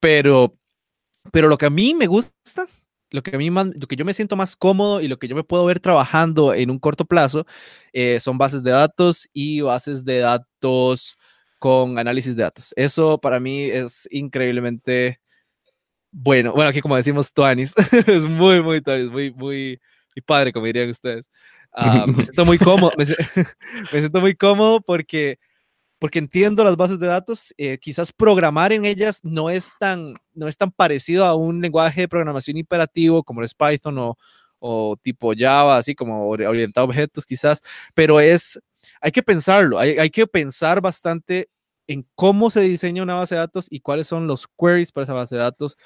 Pero, 0.00 0.56
pero 1.30 1.48
lo 1.48 1.58
que 1.58 1.66
a 1.66 1.70
mí 1.70 1.94
me 1.94 2.06
gusta 2.06 2.66
lo 3.10 3.22
que 3.22 3.34
a 3.34 3.38
mí 3.38 3.50
lo 3.50 3.86
que 3.86 3.96
yo 3.96 4.04
me 4.04 4.14
siento 4.14 4.36
más 4.36 4.56
cómodo 4.56 5.00
y 5.00 5.08
lo 5.08 5.18
que 5.18 5.28
yo 5.28 5.36
me 5.36 5.44
puedo 5.44 5.64
ver 5.66 5.80
trabajando 5.80 6.54
en 6.54 6.70
un 6.70 6.78
corto 6.78 7.04
plazo 7.04 7.46
eh, 7.92 8.18
son 8.20 8.38
bases 8.38 8.62
de 8.62 8.72
datos 8.72 9.28
y 9.32 9.60
bases 9.60 10.04
de 10.04 10.18
datos 10.20 11.16
con 11.58 11.98
análisis 11.98 12.36
de 12.36 12.42
datos. 12.42 12.72
Eso 12.76 13.18
para 13.18 13.40
mí 13.40 13.62
es 13.62 14.08
increíblemente 14.10 15.20
bueno. 16.10 16.52
Bueno, 16.52 16.70
aquí 16.70 16.80
como 16.80 16.96
decimos 16.96 17.32
Tuanis, 17.32 17.74
es 18.06 18.26
muy, 18.26 18.62
muy 18.62 18.80
Tuanis, 18.80 19.10
muy, 19.10 19.32
muy, 19.32 19.80
muy 20.14 20.22
padre, 20.24 20.52
como 20.52 20.66
dirían 20.66 20.90
ustedes. 20.90 21.30
Ah, 21.72 22.04
me 22.06 22.22
siento 22.22 22.44
muy 22.44 22.58
cómodo, 22.58 22.92
me, 22.96 23.04
me 23.92 24.00
siento 24.00 24.20
muy 24.20 24.34
cómodo 24.36 24.80
porque 24.80 25.38
porque 26.04 26.18
entiendo 26.18 26.62
las 26.64 26.76
bases 26.76 26.98
de 26.98 27.06
datos, 27.06 27.54
eh, 27.56 27.78
quizás 27.78 28.12
programar 28.12 28.74
en 28.74 28.84
ellas 28.84 29.20
no 29.22 29.48
es, 29.48 29.72
tan, 29.80 30.12
no 30.34 30.48
es 30.48 30.58
tan 30.58 30.70
parecido 30.70 31.24
a 31.24 31.34
un 31.34 31.62
lenguaje 31.62 32.02
de 32.02 32.08
programación 32.08 32.58
imperativo 32.58 33.24
como 33.24 33.42
es 33.42 33.54
Python 33.54 33.96
o, 33.96 34.18
o 34.58 34.98
tipo 35.00 35.32
Java, 35.34 35.78
así 35.78 35.94
como 35.94 36.28
orientado 36.28 36.84
a 36.84 36.88
objetos 36.90 37.24
quizás, 37.24 37.62
pero 37.94 38.20
es, 38.20 38.60
hay 39.00 39.12
que 39.12 39.22
pensarlo, 39.22 39.78
hay, 39.78 39.92
hay, 39.96 40.10
que 40.10 40.26
pensar 40.26 40.82
bastante 40.82 41.48
en 41.86 42.06
cómo 42.14 42.50
se 42.50 42.60
diseña 42.60 43.02
una 43.02 43.14
base 43.14 43.36
de 43.36 43.38
datos 43.38 43.66
y 43.70 43.80
cuáles 43.80 44.06
son 44.06 44.26
los 44.26 44.46
queries 44.60 44.92
para 44.92 45.04
esa 45.04 45.14
base 45.14 45.36
de 45.36 45.40
datos, 45.40 45.78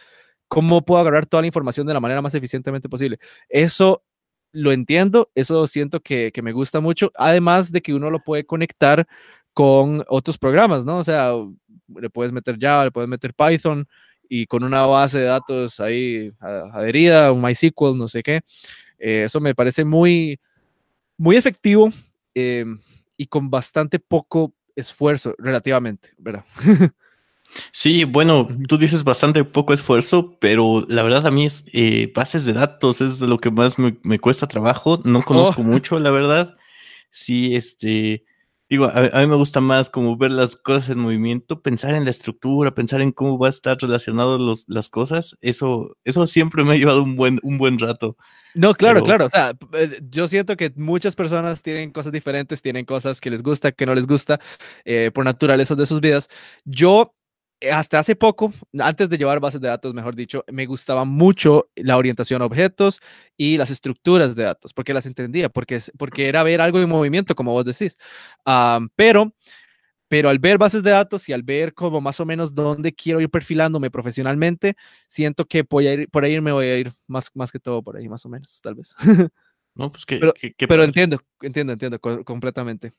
cómo 0.49 0.85
puedo 0.85 1.01
agarrar 1.01 1.27
toda 1.27 1.43
la 1.43 1.47
información 1.47 1.87
de 1.87 1.95
la 1.95 2.01
manera 2.01 2.23
más 2.23 2.35
eficientemente 2.35 2.89
posible. 2.89 3.21
Eso 3.49 4.03
lo 4.51 4.73
entiendo, 4.73 5.31
eso 5.37 5.65
siento 5.69 6.01
que, 6.01 6.33
que 6.33 6.43
me 6.43 6.51
gusta 6.51 6.81
mucho, 6.81 7.13
además 7.15 7.71
de 7.71 7.83
que 7.83 7.95
uno 7.95 8.11
lo 8.11 8.19
puede 8.25 8.45
conectar 8.47 9.07
con 9.59 10.05
otros 10.07 10.39
programas, 10.39 10.85
¿no? 10.85 10.99
O 10.99 11.03
sea, 11.03 11.33
le 12.01 12.11
puedes 12.11 12.31
meter 12.31 12.57
Java, 12.61 12.85
le 12.85 12.91
puedes 12.93 13.11
meter 13.11 13.35
Python 13.35 13.89
y 14.29 14.47
con 14.47 14.63
una 14.63 14.87
base 14.87 15.19
de 15.19 15.25
datos 15.25 15.81
ahí 15.81 16.33
adherida, 16.39 17.33
un 17.33 17.43
MySQL, 17.43 17.99
no 17.99 18.07
sé 18.07 18.23
qué. 18.23 18.43
Eh, 19.01 19.25
eso 19.25 19.41
me 19.41 19.57
parece 19.57 19.85
muy, 19.85 20.39
muy 21.17 21.35
efectivo. 21.35 21.91
Eh, 22.37 22.67
y 23.17 23.27
con 23.27 23.51
bastante 23.51 23.99
poco 23.99 24.53
esfuerzo 24.77 25.35
relativamente, 25.39 26.11
¿verdad? 26.19 26.45
Sí, 27.73 28.05
bueno, 28.05 28.47
tú 28.69 28.79
dices 28.79 29.03
bastante 29.03 29.43
poco 29.43 29.73
esfuerzo, 29.73 30.37
pero 30.39 30.85
la 30.87 31.03
verdad 31.03 31.27
a 31.27 31.31
mí 31.33 31.47
es 31.47 31.65
eh, 31.73 32.13
bases 32.15 32.45
de 32.45 32.53
datos 32.53 33.01
es 33.01 33.21
lo 33.21 33.39
que 33.39 33.51
más 33.51 33.77
me, 33.77 34.19
cuesta 34.21 34.47
trabajo. 34.47 35.01
No 35.05 35.25
conozco 35.25 35.63
oh. 35.63 35.65
mucho, 35.65 35.99
la 35.99 36.11
verdad. 36.11 36.57
Sí, 37.11 37.57
este, 37.57 38.25
digo, 38.69 38.87
a, 38.87 39.21
mí 39.21 39.27
me 39.27 39.35
gusta 39.35 39.61
más 39.61 39.91
como 39.91 40.17
ver 40.17 40.31
las 40.31 40.57
cosas 40.57 40.91
en 40.91 40.99
movimiento, 40.99 41.63
pensar 41.63 41.95
en 41.95 42.05
la 42.05 42.11
estructura, 42.11 42.75
pensar 42.75 43.01
en 43.01 43.13
cómo 43.13 43.39
va 43.39 43.47
a 43.47 43.51
estar 43.51 43.79
relacionado 43.79 44.39
los, 44.39 44.65
las 44.69 44.89
cosas. 44.89 45.37
Eso, 45.41 45.97
eso 46.05 46.27
siempre 46.27 46.65
me 46.65 46.75
ha 46.75 46.77
llevado 46.77 47.03
un 47.03 47.17
buen, 47.17 47.41
un 47.43 47.59
buen 47.59 47.79
rato. 47.79 48.17
No, 48.55 48.75
claro, 48.75 49.03
claro. 49.03 49.27
O 49.27 49.31
sea, 49.31 49.53
eh, 49.75 50.01
yo 50.11 50.27
siento 50.27 50.57
que 50.57 50.73
muchas 50.77 51.15
personas 51.15 51.63
tienen 51.63 51.93
cosas 51.93 52.13
diferentes, 52.13 52.63
tienen 52.63 52.85
cosas 52.85 53.21
que 53.21 53.31
les 53.31 53.43
gusta, 53.43 53.73
que 53.73 53.87
no 53.87 53.95
les 53.95 54.07
gusta, 54.07 54.41
eh, 54.85 55.11
por 55.15 55.25
naturaleza 55.25 55.75
de 55.75 55.87
sus 55.87 56.01
vidas. 56.01 56.29
Yo 56.65 57.15
hasta 57.73 57.99
hace 57.99 58.15
poco, 58.17 58.53
antes 58.79 59.09
de 59.09 59.19
llevar 59.19 59.41
bases 59.41 59.61
de 59.61 59.69
datos, 59.69 59.95
mejor 59.95 60.15
dicho, 60.15 60.45
me 60.53 60.67
gustaba 60.67 61.05
mucho 61.05 61.71
la 61.77 61.97
orientación 61.97 62.43
a 62.43 62.47
objetos 62.47 63.01
y 63.37 63.57
las 63.57 63.71
estructuras 63.71 64.37
de 64.37 64.45
datos, 64.45 64.73
porque 64.73 64.95
las 64.95 65.07
entendía, 65.07 65.49
porque, 65.49 65.81
porque 65.99 66.29
era 66.29 66.43
ver 66.43 66.61
algo 66.61 66.81
en 66.81 66.89
movimiento, 66.89 67.35
como 67.35 67.53
vos 67.53 67.65
decís. 67.65 67.97
pero, 68.97 69.35
pero 70.09 70.31
al 70.31 70.39
ver 70.39 70.59
bases 70.59 70.83
de 70.83 70.91
datos 70.91 71.29
y 71.29 71.33
al 71.33 71.43
ver 71.43 71.75
como 71.75 72.01
más 72.01 72.21
o 72.21 72.27
menos 72.27 72.55
dónde 72.55 72.93
quiero 72.95 73.21
ir 73.21 73.31
perfilándome 73.31 73.91
profesionalmente, 73.91 74.77
siento 75.09 75.45
que 75.47 75.65
voy 75.69 75.87
a 75.89 75.95
ir, 75.95 76.11
por 76.11 76.25
ahí 76.25 76.41
me 76.41 76.53
voy 76.53 76.67
a 76.67 76.79
ir 76.79 76.93
más, 77.07 77.31
más 77.35 77.53
que 77.53 77.59
todo 77.61 77.83
por 77.83 77.97
ahí, 77.97 78.09
más 78.09 78.25
o 78.27 78.29
menos, 78.29 78.61
tal 78.63 78.75
vez. 78.77 78.95
No, 79.75 79.93
pues 79.93 80.05
que, 80.05 80.19
pero, 80.19 80.35
pero 80.69 80.83
entiendo, 80.83 81.21
entiendo, 81.41 81.73
entiendo 81.73 82.01
completamente. 82.25 82.95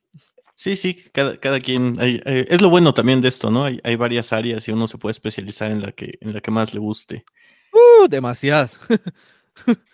Sí, 0.60 0.76
sí, 0.76 0.96
cada, 1.14 1.40
cada 1.40 1.62
quien. 1.62 1.96
es 2.02 2.62
lo 2.62 2.70
bueno 2.70 2.94
también 2.94 3.22
de 3.22 3.30
esto, 3.30 3.50
¿no? 3.50 3.64
Hay, 3.64 3.80
hay, 3.82 3.96
varias 3.96 4.34
áreas 4.34 4.68
y 4.68 4.74
uno 4.74 4.90
se 4.90 4.98
puede 4.98 5.12
especializar 5.12 5.72
en 5.72 5.82
la 5.82 5.94
que, 5.94 6.18
en 6.20 6.34
la 6.34 6.42
que 6.42 6.52
más 6.52 6.74
le 6.74 6.82
guste. 6.82 7.24
Uh, 7.72 8.10
demasiadas. 8.10 8.78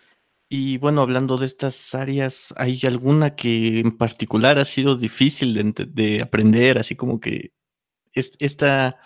y 0.48 0.78
bueno, 0.78 1.02
hablando 1.02 1.38
de 1.38 1.46
estas 1.46 1.94
áreas, 1.94 2.52
¿hay 2.56 2.80
alguna 2.84 3.36
que 3.36 3.78
en 3.78 3.96
particular 3.96 4.58
ha 4.58 4.64
sido 4.64 4.96
difícil 4.96 5.54
de, 5.54 5.86
de 5.86 6.20
aprender? 6.20 6.78
Así 6.78 6.96
como 6.96 7.20
que 7.20 7.52
esta, 8.12 8.98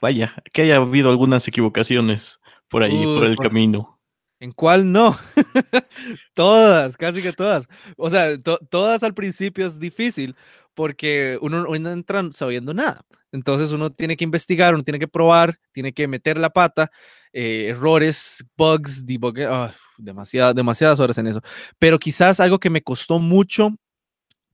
vaya, 0.00 0.32
que 0.52 0.62
haya 0.62 0.76
habido 0.76 1.10
algunas 1.10 1.48
equivocaciones 1.48 2.38
por 2.68 2.84
ahí, 2.84 3.04
por 3.04 3.24
el 3.24 3.34
camino. 3.34 3.94
¿En 4.38 4.52
cuál 4.52 4.92
no? 4.92 5.16
todas, 6.34 6.96
casi 6.96 7.22
que 7.22 7.32
todas. 7.32 7.66
O 7.96 8.10
sea, 8.10 8.36
todas 8.40 9.02
al 9.02 9.14
principio 9.14 9.66
es 9.66 9.80
difícil, 9.80 10.36
porque 10.74 11.38
uno, 11.40 11.64
no 11.64 11.90
entra 11.90 12.22
sabiendo 12.32 12.74
nada. 12.74 13.04
Entonces 13.32 13.72
uno 13.72 13.90
tiene 13.90 14.16
que 14.16 14.24
investigar, 14.24 14.74
uno 14.74 14.84
tiene 14.84 14.98
que 14.98 15.08
probar, 15.08 15.58
tiene 15.72 15.92
que 15.92 16.06
meter 16.06 16.38
la 16.38 16.50
pata, 16.50 16.90
eh, 17.32 17.66
errores, 17.70 18.44
bugs, 18.56 19.04
debug, 19.04 19.40
ah, 19.40 19.74
demasiadas 19.98 21.00
horas 21.00 21.18
en 21.18 21.26
eso. 21.26 21.42
Pero 21.78 21.98
quizás 21.98 22.40
algo 22.40 22.58
que 22.58 22.70
me 22.70 22.82
costó 22.82 23.18
mucho, 23.18 23.70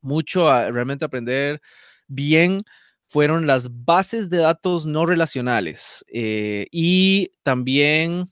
mucho 0.01 0.49
realmente 0.71 1.05
aprender 1.05 1.61
bien 2.07 2.59
fueron 3.09 3.47
las 3.47 3.69
bases 3.85 4.31
de 4.31 4.39
datos 4.39 4.87
no 4.87 5.05
relacionales 5.05 6.05
eh, 6.13 6.69
y 6.71 7.33
también 7.43 8.29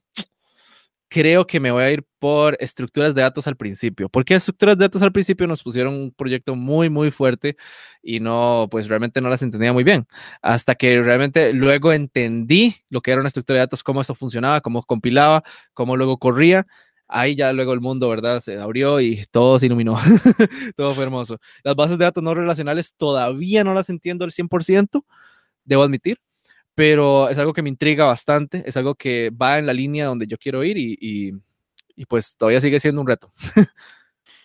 creo 1.09 1.47
que 1.47 1.61
me 1.61 1.71
voy 1.71 1.83
a 1.83 1.91
ir 1.91 2.05
por 2.19 2.57
estructuras 2.61 3.15
de 3.15 3.23
datos 3.23 3.47
al 3.47 3.57
principio. 3.57 4.09
porque 4.09 4.35
estructuras 4.35 4.77
de 4.79 4.85
datos 4.85 5.03
al 5.03 5.13
principio? 5.13 5.47
Nos 5.47 5.63
pusieron 5.63 5.95
un 5.95 6.13
proyecto 6.13 6.57
muy, 6.57 6.91
muy 6.91 7.11
fuerte 7.11 7.57
y 8.03 8.21
no, 8.21 8.69
pues 8.71 8.89
realmente 8.89 9.21
no 9.21 9.29
las 9.29 9.43
entendía 9.43 9.73
muy 9.73 9.85
bien. 9.85 10.07
Hasta 10.43 10.75
que 10.75 11.03
realmente 11.03 11.53
luego 11.53 11.93
entendí 11.93 12.77
lo 12.91 13.01
que 13.01 13.13
era 13.13 13.21
una 13.21 13.29
estructura 13.29 13.59
de 13.59 13.63
datos, 13.67 13.83
cómo 13.83 14.01
eso 14.01 14.15
funcionaba, 14.15 14.61
cómo 14.61 14.83
compilaba, 14.83 15.43
cómo 15.75 15.97
luego 15.97 16.19
corría. 16.19 16.67
Ahí 17.09 17.35
ya 17.35 17.53
luego 17.55 17.73
el 17.73 17.81
mundo, 17.81 18.09
¿verdad? 18.09 18.41
Se 18.41 18.59
abrió 18.59 19.01
y 19.01 19.25
todo 19.31 19.59
se 19.59 19.67
iluminó. 19.67 19.97
todo 20.77 20.95
fue 20.95 21.05
hermoso. 21.05 21.39
Las 21.65 21.75
bases 21.75 21.99
de 21.99 22.05
datos 22.05 22.23
no 22.23 22.35
relacionales 22.35 22.95
todavía 22.97 23.65
no 23.65 23.75
las 23.75 23.89
entiendo 23.91 24.25
al 24.25 24.33
100%, 24.33 25.05
debo 25.65 25.83
admitir 25.83 26.19
pero 26.79 27.29
es 27.29 27.37
algo 27.39 27.53
que 27.53 27.63
me 27.63 27.71
intriga 27.71 28.05
bastante, 28.05 28.63
es 28.65 28.77
algo 28.77 28.95
que 28.95 29.31
va 29.31 29.59
en 29.59 29.67
la 29.67 29.73
línea 29.73 30.07
donde 30.07 30.29
yo 30.29 30.39
quiero 30.39 30.63
ir 30.63 30.79
y, 30.79 30.97
y, 31.97 32.05
pues 32.07 32.37
todavía 32.37 32.61
sigue 32.61 32.79
siendo 32.79 33.01
un 33.01 33.09
reto. 33.09 33.33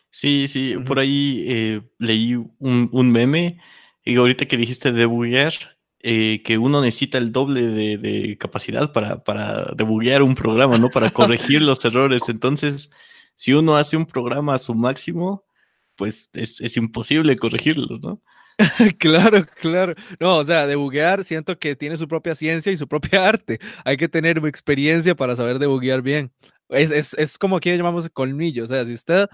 Sí, 0.09 0.47
sí, 0.47 0.75
por 0.85 0.97
ahí 0.99 1.43
eh, 1.47 1.81
leí 1.97 2.35
un, 2.35 2.89
un, 2.91 3.11
meme 3.11 3.59
y 4.05 4.15
ahorita 4.15 4.45
que 4.45 4.57
dijiste 4.57 4.91
debuguear, 4.91 5.53
eh, 5.99 6.41
que 6.43 6.59
uno 6.59 6.81
necesita 6.81 7.17
el 7.17 7.31
doble 7.31 7.63
de, 7.63 7.97
de, 7.97 8.37
capacidad 8.37 8.91
para, 8.91 9.23
para 9.23 9.71
debuguear 9.75 10.21
un 10.21 10.35
programa, 10.35 10.77
¿no? 10.77 10.89
Para 10.89 11.09
corregir 11.09 11.61
los 11.63 11.83
errores. 11.83 12.29
Entonces, 12.29 12.91
si 13.35 13.53
uno 13.53 13.75
hace 13.75 13.97
un 13.97 14.05
programa 14.05 14.53
a 14.53 14.59
su 14.59 14.75
máximo, 14.75 15.45
pues 15.95 16.29
es, 16.33 16.61
es 16.61 16.77
imposible 16.77 17.35
corregirlo, 17.35 17.99
¿no? 17.99 18.21
claro, 18.99 19.45
claro. 19.61 19.93
No, 20.19 20.37
o 20.37 20.45
sea, 20.45 20.67
debuguear 20.67 21.23
siento 21.23 21.57
que 21.57 21.75
tiene 21.75 21.97
su 21.97 22.07
propia 22.07 22.35
ciencia 22.35 22.71
y 22.71 22.77
su 22.77 22.87
propia 22.87 23.27
arte. 23.27 23.59
Hay 23.83 23.97
que 23.97 24.07
tener 24.07 24.37
experiencia 24.45 25.15
para 25.15 25.35
saber 25.35 25.59
debuguear 25.59 26.01
bien. 26.01 26.31
Es, 26.69 26.91
es, 26.91 27.13
es 27.15 27.37
como 27.37 27.57
aquí 27.57 27.75
llamamos 27.75 28.09
colmillo. 28.09 28.63
O 28.63 28.67
sea, 28.67 28.85
si 28.85 28.93
usted, 28.93 29.27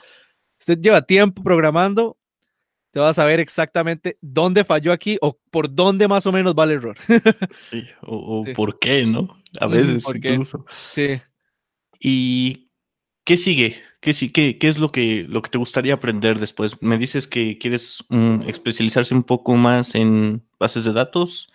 usted 0.60 0.80
lleva 0.80 1.02
tiempo 1.02 1.44
programando, 1.44 2.18
te 2.92 3.00
va 3.00 3.10
a 3.10 3.14
saber 3.14 3.40
exactamente 3.40 4.18
dónde 4.22 4.66
falló 4.66 4.92
aquí 4.92 5.18
o 5.22 5.38
por 5.52 5.74
dónde 5.74 6.08
más 6.08 6.26
o 6.26 6.32
menos 6.32 6.56
va 6.58 6.64
el 6.64 6.72
error. 6.72 6.98
sí, 7.60 7.84
o, 8.02 8.44
por 8.56 8.80
qué, 8.80 9.06
¿no? 9.06 9.30
A 9.60 9.68
veces 9.68 10.04
incluso. 10.14 10.66
Sí. 10.94 11.22
¿Y 12.00 12.69
qué 13.30 13.38
sigue? 13.38 13.80
¿Qué, 14.02 14.12
qué, 14.34 14.58
qué 14.58 14.68
es 14.68 14.80
lo 14.80 14.90
que, 14.90 15.28
lo 15.30 15.44
que 15.44 15.52
te 15.52 15.60
gustaría 15.60 15.94
aprender 15.94 16.40
después? 16.40 16.82
Me 16.82 16.98
dices 16.98 17.28
que 17.28 17.60
quieres 17.60 18.04
mm, 18.10 18.50
especializarse 18.50 19.14
un 19.14 19.22
poco 19.22 19.56
más 19.56 19.94
en 19.94 20.44
bases 20.60 20.84
de 20.84 20.94
datos. 20.94 21.48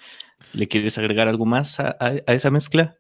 ¿Le 0.53 0.69
quieres 0.69 0.99
agregar 0.99 1.27
algo 1.27 1.47
más 1.47 1.81
a 1.81 1.97
esa 2.29 2.53
mezcla? 2.53 2.97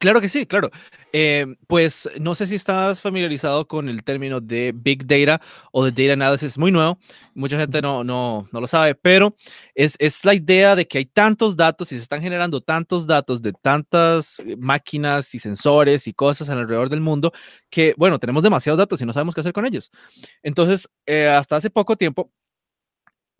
Claro 0.00 0.22
que 0.22 0.30
sí, 0.30 0.46
claro. 0.46 0.70
Eh, 1.12 1.44
pues 1.66 2.08
no 2.18 2.34
sé 2.34 2.46
si 2.46 2.54
estás 2.54 3.02
familiarizado 3.02 3.68
con 3.68 3.86
el 3.90 4.02
término 4.02 4.40
de 4.40 4.72
Big 4.74 5.06
Data 5.06 5.42
o 5.72 5.84
de 5.84 5.90
Data 5.92 6.14
Analysis, 6.14 6.56
muy 6.56 6.72
nuevo. 6.72 6.98
Mucha 7.34 7.58
gente 7.58 7.82
no, 7.82 8.02
no, 8.02 8.48
no 8.50 8.60
lo 8.62 8.66
sabe, 8.66 8.94
pero 8.94 9.36
es, 9.74 9.96
es 9.98 10.24
la 10.24 10.32
idea 10.32 10.74
de 10.74 10.88
que 10.88 10.96
hay 10.96 11.04
tantos 11.04 11.54
datos 11.54 11.92
y 11.92 11.96
se 11.96 12.00
están 12.02 12.22
generando 12.22 12.62
tantos 12.62 13.06
datos 13.06 13.42
de 13.42 13.52
tantas 13.52 14.42
máquinas 14.56 15.34
y 15.34 15.38
sensores 15.38 16.06
y 16.06 16.14
cosas 16.14 16.48
alrededor 16.48 16.88
del 16.88 17.02
mundo 17.02 17.30
que, 17.68 17.92
bueno, 17.98 18.18
tenemos 18.18 18.42
demasiados 18.42 18.78
datos 18.78 19.02
y 19.02 19.04
no 19.04 19.12
sabemos 19.12 19.34
qué 19.34 19.42
hacer 19.42 19.52
con 19.52 19.66
ellos. 19.66 19.90
Entonces, 20.42 20.88
eh, 21.04 21.28
hasta 21.28 21.56
hace 21.56 21.68
poco 21.68 21.94
tiempo 21.96 22.30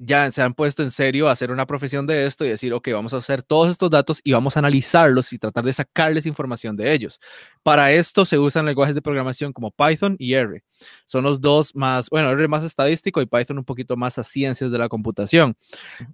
ya 0.03 0.31
se 0.31 0.41
han 0.41 0.55
puesto 0.55 0.83
en 0.83 0.91
serio 0.91 1.29
a 1.29 1.33
hacer 1.33 1.51
una 1.51 1.67
profesión 1.67 2.07
de 2.07 2.25
esto 2.27 2.47
y 2.47 2.49
decir, 2.49 2.73
ok, 2.73 2.89
vamos 2.93 3.13
a 3.13 3.19
hacer 3.19 3.43
todos 3.43 3.71
estos 3.71 3.91
datos 3.91 4.21
y 4.25 4.33
vamos 4.33 4.57
a 4.57 4.61
analizarlos 4.61 5.31
y 5.35 5.39
tratar 5.39 5.63
de 5.63 5.75
sacarles 5.75 6.25
información 6.25 6.75
de 6.75 6.95
ellos. 6.95 7.21
Para 7.63 7.93
esto 7.93 8.25
se 8.25 8.39
usan 8.39 8.65
lenguajes 8.65 8.95
de 8.95 9.03
programación 9.03 9.53
como 9.53 9.71
Python 9.71 10.17
y 10.19 10.33
R. 10.33 10.65
Son 11.05 11.23
los 11.23 11.43
dos 11.43 11.77
más, 11.77 12.09
bueno, 12.09 12.31
R 12.31 12.49
más 12.49 12.65
estadístico 12.65 13.21
y 13.21 13.27
Python 13.27 13.59
un 13.59 13.65
poquito 13.65 13.95
más 13.95 14.17
a 14.19 14.25
ciencias 14.25 14.73
de 14.73 14.79
la 14.79 14.89
computación. 14.89 15.55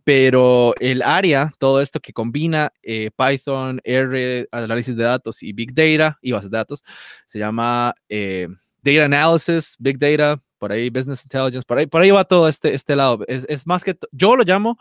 Pero 0.02 0.74
el 0.80 1.02
área, 1.02 1.52
todo 1.60 1.80
esto 1.80 2.00
que 2.00 2.12
combina 2.12 2.72
eh, 2.82 3.10
Python, 3.16 3.80
R, 3.84 4.48
análisis 4.50 4.96
de 4.96 5.04
datos 5.04 5.44
y 5.44 5.52
Big 5.52 5.72
Data 5.72 6.18
y 6.20 6.32
bases 6.32 6.50
de 6.50 6.56
datos, 6.56 6.82
se 7.26 7.38
llama 7.38 7.94
eh, 8.08 8.48
Data 8.82 9.04
Analysis, 9.04 9.76
Big 9.78 9.96
Data, 9.96 10.42
por 10.58 10.72
ahí 10.72 10.90
Business 10.90 11.24
Intelligence, 11.24 11.64
por 11.66 11.78
ahí, 11.78 11.86
por 11.86 12.02
ahí 12.02 12.10
va 12.10 12.24
todo 12.24 12.48
este, 12.48 12.74
este 12.74 12.96
lado. 12.96 13.20
Es, 13.28 13.46
es 13.48 13.66
más 13.66 13.84
que, 13.84 13.96
yo 14.12 14.36
lo 14.36 14.44
llamo 14.44 14.78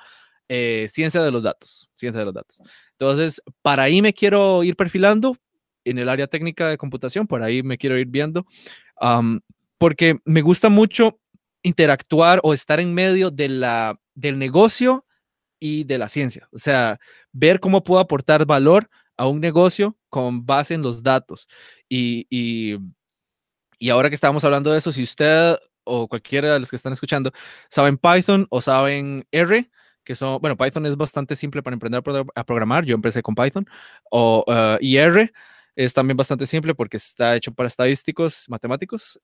eh, 0.47 0.87
ciencia 0.91 1.23
de 1.23 1.31
los 1.31 1.43
datos, 1.43 1.89
ciencia 1.95 2.19
de 2.19 2.25
los 2.25 2.33
datos. 2.33 2.61
Entonces, 2.91 3.41
para 3.61 3.83
ahí 3.83 4.01
me 4.01 4.13
quiero 4.13 4.63
ir 4.63 4.75
perfilando 4.75 5.37
en 5.83 5.97
el 5.97 6.09
área 6.09 6.27
técnica 6.27 6.69
de 6.69 6.77
computación, 6.77 7.27
por 7.27 7.43
ahí 7.43 7.63
me 7.63 7.77
quiero 7.77 7.97
ir 7.97 8.07
viendo, 8.07 8.45
porque 9.77 10.17
me 10.25 10.41
gusta 10.41 10.69
mucho 10.69 11.19
interactuar 11.61 12.39
o 12.43 12.53
estar 12.53 12.79
en 12.79 12.93
medio 12.93 13.31
de 13.31 13.49
la, 13.49 13.99
del 14.13 14.37
negocio 14.37 15.05
y 15.59 15.83
de 15.83 15.97
la 15.97 16.09
ciencia. 16.09 16.47
O 16.51 16.57
sea, 16.57 16.99
ver 17.31 17.59
cómo 17.59 17.83
puedo 17.83 17.99
aportar 17.99 18.45
valor 18.45 18.89
a 19.17 19.27
un 19.27 19.39
negocio 19.39 19.97
con 20.09 20.45
base 20.45 20.73
en 20.73 20.81
los 20.81 21.01
datos. 21.01 21.47
Y, 21.89 22.27
y 22.29 22.77
y 23.79 23.89
ahora 23.89 24.09
que 24.09 24.15
estamos 24.15 24.43
hablando 24.43 24.71
de 24.71 24.77
eso, 24.77 24.91
si 24.91 25.03
usted 25.03 25.57
o 25.83 26.07
cualquiera 26.07 26.53
de 26.53 26.59
los 26.59 26.69
que 26.69 26.75
están 26.75 26.93
escuchando 26.93 27.31
saben 27.69 27.97
Python 27.97 28.47
o 28.49 28.61
saben 28.61 29.27
R, 29.31 29.69
que 30.03 30.15
son, 30.15 30.39
bueno, 30.41 30.57
Python 30.57 30.85
es 30.85 30.95
bastante 30.95 31.35
simple 31.35 31.63
para 31.63 31.73
emprender 31.73 32.01
a 32.35 32.43
programar, 32.43 32.85
yo 32.85 32.95
empecé 32.95 33.21
con 33.21 33.35
Python, 33.35 33.67
o, 34.09 34.43
uh, 34.47 34.77
y 34.79 34.97
R 34.97 35.31
es 35.75 35.93
también 35.93 36.17
bastante 36.17 36.45
simple 36.45 36.73
porque 36.73 36.97
está 36.97 37.35
hecho 37.35 37.53
para 37.53 37.67
estadísticos, 37.67 38.45
matemáticos, 38.49 39.19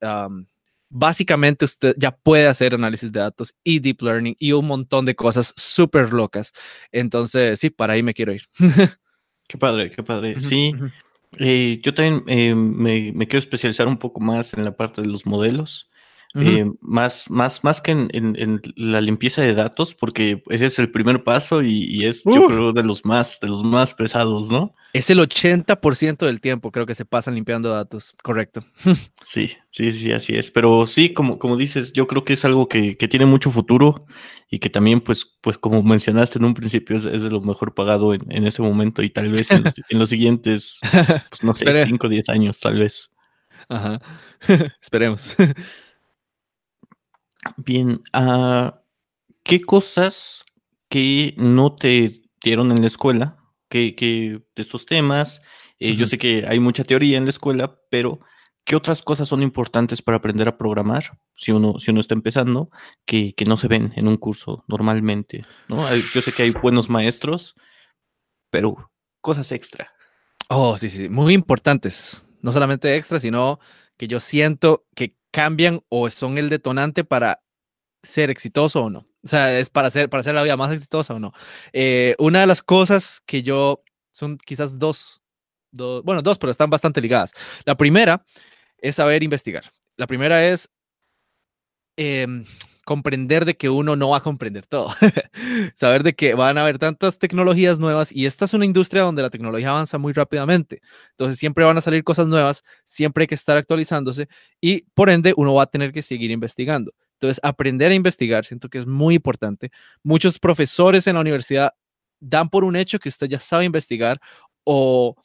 básicamente 0.89 1.65
usted 1.65 1.95
ya 1.97 2.11
puede 2.11 2.47
hacer 2.47 2.75
análisis 2.75 3.11
de 3.11 3.21
datos 3.21 3.55
y 3.63 3.79
deep 3.79 4.01
learning 4.01 4.35
y 4.37 4.51
un 4.51 4.67
montón 4.67 5.05
de 5.05 5.15
cosas 5.15 5.53
súper 5.55 6.13
locas. 6.13 6.51
Entonces, 6.91 7.59
sí, 7.59 7.69
para 7.69 7.93
ahí 7.93 8.03
me 8.03 8.13
quiero 8.13 8.33
ir. 8.33 8.43
qué 9.47 9.57
padre, 9.57 9.91
qué 9.91 10.03
padre. 10.03 10.39
sí, 10.41 10.73
eh, 11.37 11.79
yo 11.83 11.93
también 11.93 12.23
eh, 12.27 12.55
me, 12.55 13.11
me, 13.13 13.27
quiero 13.27 13.39
especializar 13.39 13.87
un 13.87 13.97
poco 13.97 14.19
más 14.19 14.53
en 14.53 14.65
la 14.65 14.75
parte 14.75 15.01
de 15.01 15.07
los 15.07 15.25
modelos. 15.25 15.89
Eh, 16.33 16.63
más, 16.79 17.29
más, 17.29 17.61
más 17.65 17.81
que 17.81 17.91
en, 17.91 18.61
la 18.77 19.01
limpieza 19.01 19.41
de 19.41 19.53
datos, 19.53 19.93
porque 19.93 20.41
ese 20.49 20.67
es 20.67 20.79
el 20.79 20.89
primer 20.89 21.25
paso 21.25 21.61
y, 21.61 22.05
es, 22.05 22.23
yo 22.23 22.47
creo, 22.47 22.71
de 22.71 22.83
los 22.83 23.03
más, 23.03 23.39
de 23.41 23.49
los 23.49 23.63
más 23.63 23.93
pesados, 23.93 24.49
¿no? 24.49 24.73
Es 24.93 25.09
el 25.09 25.19
80% 25.19 26.25
del 26.25 26.41
tiempo, 26.41 26.71
creo 26.71 26.85
que 26.85 26.95
se 26.95 27.05
pasan 27.05 27.35
limpiando 27.35 27.69
datos, 27.69 28.13
correcto. 28.23 28.65
Sí, 29.23 29.55
sí, 29.69 29.93
sí, 29.93 30.11
así 30.11 30.35
es. 30.35 30.51
Pero 30.51 30.85
sí, 30.85 31.13
como, 31.13 31.39
como 31.39 31.55
dices, 31.55 31.93
yo 31.93 32.07
creo 32.07 32.25
que 32.25 32.33
es 32.33 32.43
algo 32.43 32.67
que, 32.67 32.95
tiene 32.95 33.25
mucho 33.25 33.49
futuro 33.49 34.05
y 34.49 34.59
que 34.59 34.69
también, 34.69 34.99
pues, 34.99 35.37
pues 35.39 35.57
como 35.57 35.81
mencionaste 35.83 36.39
en 36.39 36.45
un 36.45 36.53
principio, 36.53 36.97
es, 36.97 37.03
de 37.03 37.29
lo 37.29 37.39
mejor 37.39 37.73
pagado 37.73 38.13
en, 38.13 38.45
ese 38.45 38.61
momento 38.61 39.01
y 39.01 39.09
tal 39.09 39.31
vez 39.31 39.49
en 39.51 39.63
los, 39.91 40.09
siguientes, 40.09 40.79
pues 41.29 41.43
no 41.43 41.53
sé, 41.53 41.85
5 41.85 42.07
o 42.07 42.09
10 42.09 42.29
años, 42.29 42.59
tal 42.59 42.79
vez. 42.79 43.11
Ajá, 43.69 44.01
esperemos. 44.81 45.35
Bien, 47.57 48.01
ah, 48.11 48.81
¿qué 49.43 49.61
cosas 49.61 50.43
que 50.89 51.33
no 51.37 51.73
te 51.73 52.21
dieron 52.43 52.71
en 52.71 52.81
la 52.81 52.87
escuela, 52.87 53.37
que, 53.71 54.41
de 54.55 54.61
estos 54.61 54.85
temas, 54.85 55.39
eh, 55.79 55.95
yo 55.95 56.05
sé 56.05 56.17
que 56.17 56.45
hay 56.47 56.59
mucha 56.59 56.83
teoría 56.83 57.17
en 57.17 57.23
la 57.23 57.29
escuela, 57.29 57.79
pero 57.89 58.19
¿qué 58.65 58.75
otras 58.75 59.01
cosas 59.01 59.29
son 59.29 59.41
importantes 59.41 60.01
para 60.01 60.17
aprender 60.17 60.47
a 60.47 60.57
programar 60.57 61.17
si 61.33 61.51
uno, 61.51 61.79
si 61.79 61.91
uno 61.91 62.01
está 62.01 62.13
empezando 62.13 62.69
que, 63.05 63.33
no 63.47 63.57
se 63.57 63.67
ven 63.67 63.93
en 63.95 64.07
un 64.07 64.17
curso 64.17 64.65
normalmente? 64.67 65.45
¿no? 65.67 65.87
yo 66.13 66.21
sé 66.21 66.31
que 66.33 66.43
hay 66.43 66.51
buenos 66.51 66.89
maestros, 66.89 67.55
pero 68.51 68.91
cosas 69.21 69.51
extra. 69.51 69.91
Oh, 70.49 70.75
sí, 70.77 70.89
sí, 70.89 71.07
muy 71.07 71.33
importantes. 71.33 72.25
No 72.41 72.51
solamente 72.51 72.95
extra, 72.97 73.19
sino 73.19 73.59
que 73.97 74.07
yo 74.07 74.19
siento 74.19 74.85
que 74.95 75.15
cambian 75.31 75.81
o 75.87 76.09
son 76.09 76.37
el 76.37 76.49
detonante 76.49 77.03
para 77.05 77.41
ser 78.03 78.29
exitoso 78.29 78.83
o 78.83 78.89
no. 78.89 79.07
O 79.23 79.27
sea, 79.27 79.59
es 79.59 79.69
para 79.69 79.87
hacer, 79.87 80.09
para 80.09 80.21
hacer 80.21 80.33
la 80.33 80.43
vida 80.43 80.57
más 80.57 80.71
exitosa 80.71 81.13
o 81.13 81.19
no. 81.19 81.31
Eh, 81.73 82.15
una 82.19 82.41
de 82.41 82.47
las 82.47 82.63
cosas 82.63 83.21
que 83.25 83.43
yo, 83.43 83.83
son 84.11 84.37
quizás 84.37 84.79
dos, 84.79 85.21
dos, 85.71 86.03
bueno, 86.03 86.21
dos, 86.21 86.37
pero 86.39 86.51
están 86.51 86.69
bastante 86.69 87.01
ligadas. 87.01 87.31
La 87.65 87.75
primera 87.75 88.25
es 88.79 88.95
saber 88.95 89.23
investigar. 89.23 89.63
La 89.97 90.07
primera 90.07 90.47
es 90.47 90.69
em, 91.97 92.45
comprender 92.85 93.45
de 93.45 93.55
que 93.55 93.69
uno 93.69 93.95
no 93.95 94.09
va 94.09 94.17
a 94.17 94.23
comprender 94.23 94.65
todo. 94.65 94.89
Saber 95.75 96.03
de 96.03 96.13
que 96.13 96.33
van 96.33 96.57
a 96.57 96.61
haber 96.61 96.79
tantas 96.79 97.19
tecnologías 97.19 97.79
nuevas 97.79 98.11
y 98.11 98.25
esta 98.25 98.45
es 98.45 98.53
una 98.53 98.65
industria 98.65 99.03
donde 99.03 99.21
la 99.21 99.29
tecnología 99.29 99.69
avanza 99.69 99.97
muy 99.97 100.13
rápidamente. 100.13 100.81
Entonces 101.11 101.37
siempre 101.39 101.63
van 101.65 101.77
a 101.77 101.81
salir 101.81 102.03
cosas 102.03 102.27
nuevas, 102.27 102.63
siempre 102.83 103.23
hay 103.23 103.27
que 103.27 103.35
estar 103.35 103.57
actualizándose 103.57 104.27
y 104.59 104.81
por 104.93 105.09
ende 105.09 105.33
uno 105.37 105.53
va 105.53 105.63
a 105.63 105.67
tener 105.67 105.91
que 105.91 106.01
seguir 106.01 106.31
investigando. 106.31 106.91
Entonces 107.21 107.39
aprender 107.43 107.91
a 107.91 107.95
investigar 107.95 108.45
siento 108.45 108.69
que 108.69 108.79
es 108.79 108.87
muy 108.87 109.15
importante. 109.15 109.71
Muchos 110.03 110.39
profesores 110.39 111.07
en 111.07 111.15
la 111.15 111.21
universidad 111.21 111.73
dan 112.19 112.49
por 112.49 112.63
un 112.63 112.75
hecho 112.75 112.99
que 112.99 113.09
usted 113.09 113.27
ya 113.27 113.39
sabe 113.39 113.65
investigar 113.65 114.19
o 114.63 115.15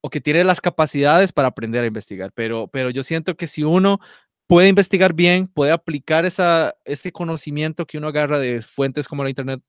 o 0.00 0.10
que 0.10 0.20
tiene 0.20 0.44
las 0.44 0.60
capacidades 0.60 1.32
para 1.32 1.48
aprender 1.48 1.82
a 1.82 1.86
investigar, 1.86 2.32
pero, 2.32 2.68
pero 2.68 2.90
yo 2.90 3.02
siento 3.02 3.36
que 3.36 3.48
si 3.48 3.64
uno 3.64 4.00
puede 4.46 4.68
investigar 4.68 5.12
bien, 5.12 5.46
puede 5.46 5.72
aplicar 5.72 6.24
esa, 6.24 6.74
ese 6.84 7.12
conocimiento 7.12 7.86
que 7.86 7.98
uno 7.98 8.08
agarra 8.08 8.38
de 8.38 8.62
fuentes 8.62 9.08
como 9.08 9.22
la 9.22 9.30
Internet, 9.30 9.60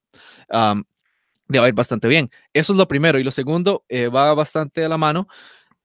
um, 0.49 0.83
le 1.49 1.67
ir 1.67 1.73
bastante 1.73 2.07
bien. 2.07 2.29
Eso 2.53 2.73
es 2.73 2.77
lo 2.77 2.87
primero. 2.87 3.19
Y 3.19 3.23
lo 3.23 3.31
segundo 3.31 3.83
eh, 3.89 4.07
va 4.07 4.33
bastante 4.35 4.85
a 4.85 4.89
la 4.89 4.97
mano, 4.97 5.27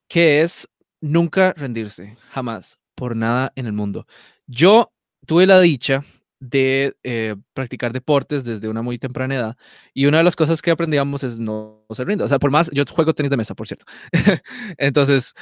que 0.08 0.42
es 0.42 0.68
nunca 1.00 1.54
rendirse, 1.56 2.16
jamás, 2.30 2.78
por 2.94 3.16
nada 3.16 3.52
en 3.56 3.66
el 3.66 3.72
mundo. 3.72 4.06
Yo 4.46 4.92
tuve 5.24 5.46
la 5.46 5.60
dicha 5.60 6.04
de 6.40 6.94
eh, 7.02 7.36
practicar 7.54 7.92
deportes 7.92 8.44
desde 8.44 8.68
una 8.68 8.82
muy 8.82 8.98
temprana 8.98 9.34
edad 9.34 9.56
y 9.94 10.06
una 10.06 10.18
de 10.18 10.24
las 10.24 10.36
cosas 10.36 10.60
que 10.60 10.70
aprendíamos 10.70 11.22
es 11.22 11.38
no, 11.38 11.84
no 11.88 11.94
se 11.94 12.04
rinda. 12.04 12.24
O 12.24 12.28
sea, 12.28 12.38
por 12.38 12.50
más, 12.50 12.70
yo 12.72 12.84
juego 12.90 13.14
tenis 13.14 13.30
de 13.30 13.36
mesa, 13.36 13.54
por 13.54 13.66
cierto. 13.66 13.86
Entonces, 14.78 15.32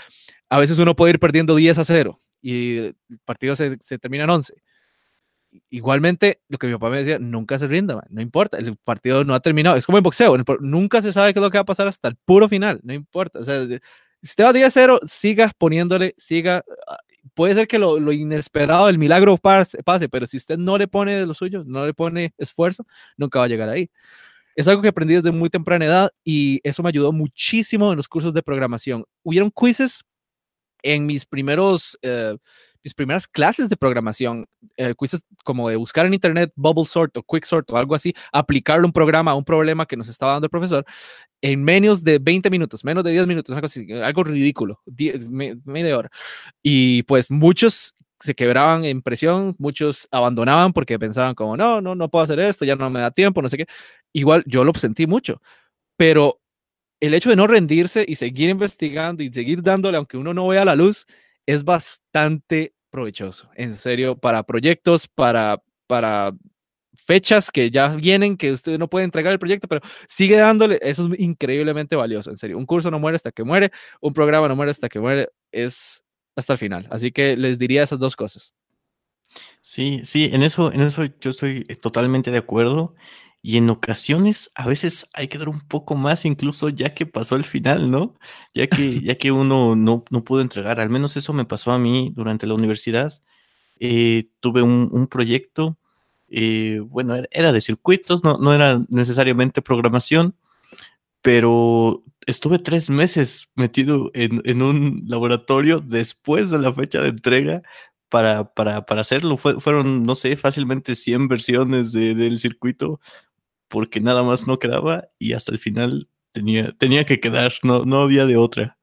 a 0.49 0.59
veces 0.59 0.79
uno 0.79 0.95
puede 0.95 1.14
ir 1.14 1.18
perdiendo 1.18 1.57
10 1.57 1.79
a 1.79 1.85
0 1.85 2.18
y 2.40 2.77
el 2.77 2.97
partido 3.25 3.57
se, 3.57 3.77
se 3.81 3.99
termina 3.99 4.25
en 4.25 4.31
11. 4.31 4.55
Igualmente, 5.68 6.40
lo 6.49 6.57
que 6.57 6.66
mi 6.66 6.73
papá 6.75 6.88
me 6.88 6.99
decía, 6.99 7.18
nunca 7.18 7.59
se 7.59 7.66
rinda, 7.66 8.03
no 8.09 8.23
importa, 8.23 8.57
el 8.57 8.77
partido 8.77 9.23
no 9.25 9.35
ha 9.35 9.40
terminado. 9.40 9.77
Es 9.77 9.85
como 9.85 9.99
en 9.99 10.05
boxeo, 10.05 10.37
nunca 10.61 11.03
se 11.03 11.12
sabe 11.12 11.33
qué 11.33 11.40
es 11.40 11.42
lo 11.42 11.51
que 11.51 11.59
va 11.59 11.62
a 11.62 11.66
pasar 11.66 11.88
hasta 11.88 12.09
el 12.09 12.16
puro 12.16 12.49
final, 12.49 12.81
no 12.83 12.95
importa. 12.95 13.40
O 13.40 13.45
sea, 13.45 13.66
si 13.66 13.79
usted 14.23 14.45
va 14.45 14.51
a 14.51 14.53
10-0, 14.53 15.01
siga 15.07 15.53
poniéndole, 15.59 16.14
siga. 16.16 16.64
Puede 17.35 17.55
ser 17.55 17.66
que 17.66 17.79
lo, 17.79 18.12
inesperado, 18.12 18.88
el 18.88 18.99
milagro 18.99 19.37
pase, 19.38 19.83
pase, 19.83 20.09
pero 20.09 20.27
si 20.27 20.37
usted 20.37 20.59
no 20.59 20.77
le 20.77 20.87
pone 20.87 21.14
de 21.14 21.27
lo 21.27 21.35
suyo, 21.35 21.64
no 21.64 21.87
le 21.87 21.95
pone 21.95 22.35
esfuerzo, 22.37 22.87
nunca 23.16 23.38
va 23.38 23.47
a 23.47 23.49
llegar 23.49 23.68
ahí. 23.68 23.90
Es 24.57 24.68
algo 24.68 24.83
que 24.83 24.88
aprendí 24.88 25.14
desde 25.14 25.31
muy 25.31 25.49
temprana 25.51 25.87
edad 25.87 26.11
y 26.25 26.61
eso 26.62 26.83
me 26.83 26.90
ayudó 26.90 27.12
muchísimo 27.12 27.90
en 27.90 27.97
los 27.97 28.09
cursos 28.09 28.35
de 28.35 28.42
programación. 28.42 29.05
Hubieron 29.23 29.51
quizzes 29.51 30.05
en 30.83 31.07
mis 31.07 31.25
primeros, 31.27 31.99
eh, 32.03 32.37
mis 32.83 32.95
primeras 32.95 33.29
clases 33.29 33.68
de 33.68 33.77
programación, 33.77 34.47
eh, 34.77 34.95
como 35.45 35.68
de 35.68 35.77
buscar 35.77 36.07
en 36.07 36.14
internet 36.14 36.53
bubble 36.57 36.85
sort 36.85 37.16
o 37.16 37.23
quick 37.23 37.45
sort 37.45 37.71
o 37.71 37.77
algo 37.77 37.95
así, 37.95 38.14
aplicarle 38.33 38.87
un 38.87 38.92
programa 38.92 39.33
a 39.33 39.35
un 39.35 39.45
problema 39.45 39.87
que 39.87 39.97
nos 39.97 40.09
estaba 40.09 40.33
dando 40.33 40.47
el 40.47 40.51
profesor 40.51 40.85
en 41.42 41.64
menos 41.64 42.05
de 42.05 42.18
20 42.18 42.51
minutos, 42.51 42.85
menos 42.85 43.05
de 43.05 43.11
10 43.12 43.27
minutos, 43.27 43.57
algo 44.03 44.25
ridículo, 44.25 44.81
media 45.64 45.99
hora. 45.99 46.11
Y 46.62 47.03
pues 47.05 47.31
muchos 47.31 47.95
se 48.21 48.35
quebraban 48.35 48.85
en 48.85 49.03
presión, 49.03 49.57
muchos 49.59 50.07
abandonaban 50.12 50.73
porque 50.73 50.99
pensaban 50.99 51.35
como, 51.35 51.57
no, 51.57 51.81
no, 51.81 51.97
no 51.97 52.09
puedo 52.09 52.23
hacer 52.23 52.38
esto, 52.38 52.64
ya 52.64 52.77
no 52.77 52.88
me 52.88 53.01
da 53.01 53.11
tiempo, 53.11 53.42
no 53.42 53.49
sé 53.49 53.59
qué. 53.59 53.66
Igual 54.12 54.45
yo 54.47 54.64
lo 54.64 54.73
sentí 54.75 55.07
mucho, 55.09 55.42
pero 55.97 56.40
el 57.01 57.14
hecho 57.14 57.31
de 57.31 57.37
no 57.37 57.49
rendirse 57.49 58.05
y 58.07 58.14
seguir 58.14 58.49
investigando 58.51 59.25
y 59.25 59.33
seguir 59.33 59.62
dándole, 59.62 59.97
aunque 59.97 60.16
uno 60.16 60.33
no 60.33 60.47
vea 60.47 60.64
la 60.64 60.77
luz, 60.77 61.07
es 61.46 61.64
bastante 61.64 62.74
provechoso. 62.90 63.50
En 63.55 63.74
serio, 63.74 64.16
para 64.16 64.42
proyectos, 64.42 65.09
para, 65.09 65.62
para 65.87 66.33
fechas 66.96 67.50
que 67.50 67.70
ya 67.70 67.88
vienen, 67.88 68.37
que 68.37 68.52
usted 68.52 68.78
no 68.78 68.88
puede 68.88 69.05
entregar 69.05 69.33
el 69.33 69.38
proyecto, 69.38 69.68
pero 69.68 69.81
sigue 70.07 70.37
dándole, 70.37 70.78
eso 70.83 71.09
es 71.12 71.20
increíblemente 71.20 71.96
valioso, 71.96 72.31
en 72.31 72.38
serio. 72.38 72.59
Un 72.59 72.66
curso 72.66 72.90
no 72.90 72.98
muere 72.98 73.16
hasta 73.16 73.33
que 73.33 73.44
muere, 73.44 73.70
un 74.00 74.12
programa 74.12 74.48
no 74.48 74.57
muere 74.57 74.70
hasta 74.70 74.88
que 74.88 75.00
muere, 75.00 75.28
es 75.50 76.05
hasta 76.37 76.52
el 76.55 76.59
final. 76.59 76.87
Así 76.90 77.12
que 77.12 77.37
les 77.37 77.59
diría 77.59 77.83
esas 77.83 77.98
dos 77.98 78.16
cosas. 78.16 78.55
Sí, 79.62 80.00
sí, 80.05 80.31
en 80.33 80.42
eso, 80.42 80.72
en 80.72 80.83
eso 80.83 81.05
yo 81.20 81.31
estoy 81.31 81.64
totalmente 81.81 82.31
de 82.31 82.38
acuerdo. 82.38 82.94
Y 83.44 83.57
en 83.57 83.68
ocasiones 83.70 84.52
a 84.55 84.66
veces 84.68 85.09
hay 85.12 85.26
que 85.26 85.38
dar 85.38 85.48
un 85.48 85.61
poco 85.61 85.96
más, 85.96 86.24
incluso 86.24 86.68
ya 86.68 86.94
que 86.94 87.07
pasó 87.07 87.35
el 87.35 87.44
final, 87.44 87.90
¿no? 87.90 88.14
Ya 88.55 88.68
que, 88.68 89.00
ya 89.02 89.16
que 89.16 89.33
uno 89.33 89.74
no, 89.76 90.05
no 90.11 90.24
pudo 90.24 90.40
entregar. 90.42 90.81
Al 90.81 90.90
menos 90.90 91.16
eso 91.16 91.33
me 91.33 91.44
pasó 91.44 91.72
a 91.72 91.78
mí 91.78 92.12
durante 92.14 92.46
la 92.46 92.55
universidad. 92.55 93.20
Eh, 93.81 94.28
tuve 94.40 94.62
un, 94.62 95.09
proyecto, 95.09 95.76
eh, 96.28 96.81
bueno, 96.87 97.16
era, 97.33 97.52
de 97.52 97.61
circuitos, 97.61 98.22
no, 98.22 98.38
no 98.38 98.55
era 98.55 98.81
necesariamente 98.88 99.61
programación, 99.61 100.37
pero 101.22 102.05
estuve 102.26 102.61
tres 102.61 102.90
meses 102.90 103.50
metido 103.57 104.12
en, 104.14 104.62
un 104.62 105.02
laboratorio 105.07 105.81
después 105.81 106.50
de 106.50 106.59
la 106.61 106.72
fecha 106.72 107.02
de 107.02 107.09
entrega 107.09 107.62
para, 108.09 108.55
para, 108.55 108.87
para 108.87 109.00
hacerlo. 109.00 109.37
fueron, 109.37 110.05
no 110.05 110.14
sé, 110.14 110.37
fácilmente 110.37 110.94
100 110.94 111.28
versiones 111.28 111.92
del 111.92 112.38
circuito 112.38 113.00
porque 113.72 114.00
nada 114.00 114.22
más 114.22 114.46
no 114.46 114.58
quedaba 114.58 115.08
y 115.18 115.32
hasta 115.32 115.50
el 115.50 115.58
final 115.58 116.06
tenía, 116.30 116.76
tenía 116.78 117.06
que 117.06 117.20
quedar, 117.20 117.54
no, 117.62 117.87
no 117.87 118.02
había 118.02 118.26
de 118.26 118.37
otra. 118.37 118.76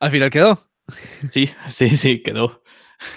¿Al 0.00 0.10
final 0.10 0.28
quedó? 0.28 0.68
Sí, 1.30 1.48
sí, 1.70 1.96
sí, 1.96 2.20
quedó. 2.20 2.64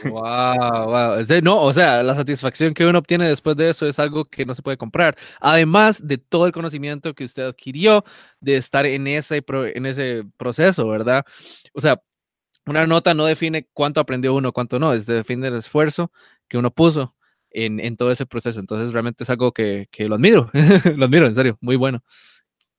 Wow, 0.03 0.85
wow. 0.85 1.41
No, 1.41 1.59
o 1.63 1.73
sea, 1.73 2.03
la 2.03 2.13
satisfacción 2.13 2.75
que 2.75 2.85
uno 2.85 2.99
obtiene 2.99 3.27
después 3.27 3.57
de 3.57 3.71
eso 3.71 3.87
es 3.87 3.97
algo 3.97 4.25
que 4.25 4.45
no 4.45 4.53
se 4.53 4.61
puede 4.61 4.77
comprar. 4.77 5.17
Además 5.41 6.07
de 6.07 6.19
todo 6.19 6.45
el 6.45 6.51
conocimiento 6.51 7.15
que 7.15 7.23
usted 7.23 7.47
adquirió 7.47 8.05
de 8.39 8.57
estar 8.57 8.85
en 8.85 9.07
ese, 9.07 9.43
en 9.47 9.85
ese 9.87 10.23
proceso, 10.37 10.87
¿verdad? 10.87 11.25
O 11.73 11.81
sea, 11.81 11.99
una 12.67 12.85
nota 12.85 13.15
no 13.15 13.25
define 13.25 13.67
cuánto 13.73 13.99
aprendió 13.99 14.35
uno, 14.35 14.53
cuánto 14.53 14.77
no, 14.77 14.93
es 14.93 15.07
define 15.07 15.47
el 15.47 15.55
esfuerzo 15.55 16.11
que 16.47 16.59
uno 16.59 16.69
puso 16.69 17.14
en, 17.55 17.95
todo 17.95 18.11
ese 18.11 18.25
proceso. 18.25 18.59
Entonces, 18.59 18.93
realmente 18.93 19.23
es 19.23 19.29
algo 19.29 19.53
que, 19.53 19.87
lo 19.97 20.15
admiro, 20.15 20.51
lo 20.97 21.05
admiro, 21.05 21.27
en 21.27 21.35
serio, 21.35 21.57
muy 21.61 21.75
bueno. 21.75 22.03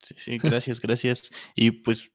Sí, 0.03 0.15
sí, 0.17 0.37
gracias, 0.37 0.79
gracias. 0.79 1.31
Y 1.55 1.71
pues 1.71 2.11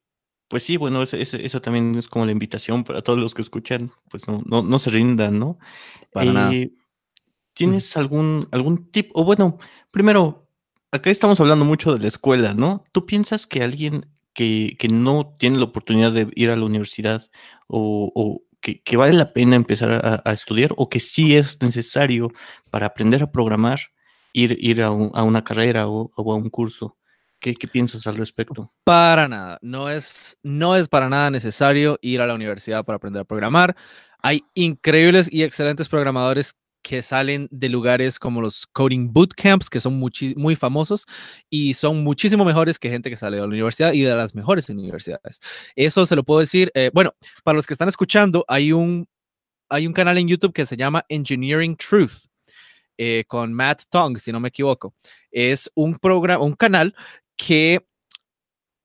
Pues 0.48 0.62
sí, 0.62 0.76
bueno, 0.76 1.02
eso, 1.02 1.16
eso, 1.16 1.60
también 1.60 1.94
es 1.96 2.08
como 2.08 2.24
la 2.24 2.32
invitación 2.32 2.84
para 2.84 3.02
todos 3.02 3.18
los 3.18 3.34
que 3.34 3.42
escuchan, 3.42 3.90
pues 4.08 4.28
no, 4.28 4.42
no, 4.46 4.62
no 4.62 4.78
se 4.78 4.90
rindan, 4.90 5.38
¿no? 5.38 5.58
Para 6.12 6.32
nada. 6.32 6.54
Eh, 6.54 6.72
¿Tienes 7.54 7.96
algún, 7.96 8.48
algún 8.50 8.90
tip? 8.90 9.10
O 9.14 9.24
bueno, 9.24 9.58
primero, 9.90 10.48
acá 10.90 11.10
estamos 11.10 11.40
hablando 11.40 11.64
mucho 11.64 11.92
de 11.94 12.00
la 12.00 12.08
escuela, 12.08 12.54
¿no? 12.54 12.84
¿Tú 12.92 13.04
piensas 13.04 13.46
que 13.46 13.62
alguien 13.62 14.06
que, 14.32 14.76
que 14.78 14.88
no 14.88 15.34
tiene 15.38 15.58
la 15.58 15.64
oportunidad 15.64 16.12
de 16.12 16.28
ir 16.34 16.50
a 16.50 16.56
la 16.56 16.64
universidad 16.64 17.30
o, 17.66 18.10
o 18.14 18.42
que, 18.62 18.96
vale 18.96 19.12
la 19.12 19.32
pena 19.32 19.56
empezar 19.56 20.22
a, 20.24 20.32
estudiar 20.32 20.70
o 20.76 20.88
que 20.88 21.00
sí 21.00 21.36
es 21.36 21.60
necesario 21.60 22.32
para 22.70 22.86
aprender 22.86 23.22
a 23.22 23.30
programar 23.30 23.80
ir, 24.32 24.56
ir 24.60 24.82
a, 24.82 24.86
a 24.86 25.22
una 25.24 25.44
carrera 25.44 25.88
o, 25.88 26.10
o, 26.14 26.32
a 26.32 26.36
un 26.36 26.48
curso? 26.48 26.96
¿Qué, 27.40 27.54
¿Qué, 27.54 27.66
piensas 27.66 28.06
al 28.06 28.16
respecto? 28.16 28.72
Para 28.84 29.26
nada, 29.26 29.58
no 29.62 29.90
es, 29.90 30.38
no 30.44 30.76
es 30.76 30.88
para 30.88 31.08
nada 31.08 31.28
necesario 31.30 31.98
ir 32.00 32.20
a 32.20 32.26
la 32.26 32.34
universidad 32.34 32.84
para 32.84 32.96
aprender 32.96 33.22
a 33.22 33.24
programar. 33.24 33.74
Hay 34.22 34.44
increíbles 34.54 35.28
y 35.32 35.42
excelentes 35.42 35.88
programadores 35.88 36.54
que 36.82 37.02
salen 37.02 37.48
de 37.50 37.68
lugares 37.68 38.18
como 38.18 38.40
los 38.40 38.66
coding 38.66 39.12
bootcamps, 39.12 39.70
que 39.70 39.80
son 39.80 39.94
muy, 39.98 40.56
famosos 40.56 41.06
y 41.48 41.74
son 41.74 42.02
muchísimo 42.02 42.44
mejores 42.44 42.78
que 42.78 42.90
gente 42.90 43.08
que 43.08 43.16
sale 43.16 43.36
de 43.36 43.42
la 43.42 43.48
universidad 43.48 43.92
y 43.92 44.02
de 44.02 44.14
las 44.14 44.34
mejores 44.34 44.68
universidades. 44.68 45.40
Eso 45.76 46.04
se 46.06 46.16
lo 46.16 46.24
puedo 46.24 46.40
decir. 46.40 46.70
Eh, 46.74 46.90
bueno, 46.92 47.14
para 47.44 47.56
los 47.56 47.66
que 47.66 47.74
están 47.74 47.88
escuchando, 47.88 48.44
hay 48.48 48.72
un, 48.72 49.08
hay 49.68 49.86
un 49.86 49.92
canal 49.92 50.18
en 50.18 50.28
YouTube 50.28 50.52
que 50.52 50.66
se 50.66 50.76
llama 50.76 51.04
Engineering 51.08 51.76
Truth. 51.76 52.26
Eh, 52.98 53.24
con 53.26 53.52
Matt 53.54 53.84
Tong, 53.88 54.18
si 54.18 54.30
no 54.32 54.38
me 54.38 54.48
equivoco. 54.48 54.94
Es 55.30 55.70
un 55.74 55.98
programa, 55.98 56.44
un 56.44 56.52
canal 56.52 56.94
que 57.36 57.84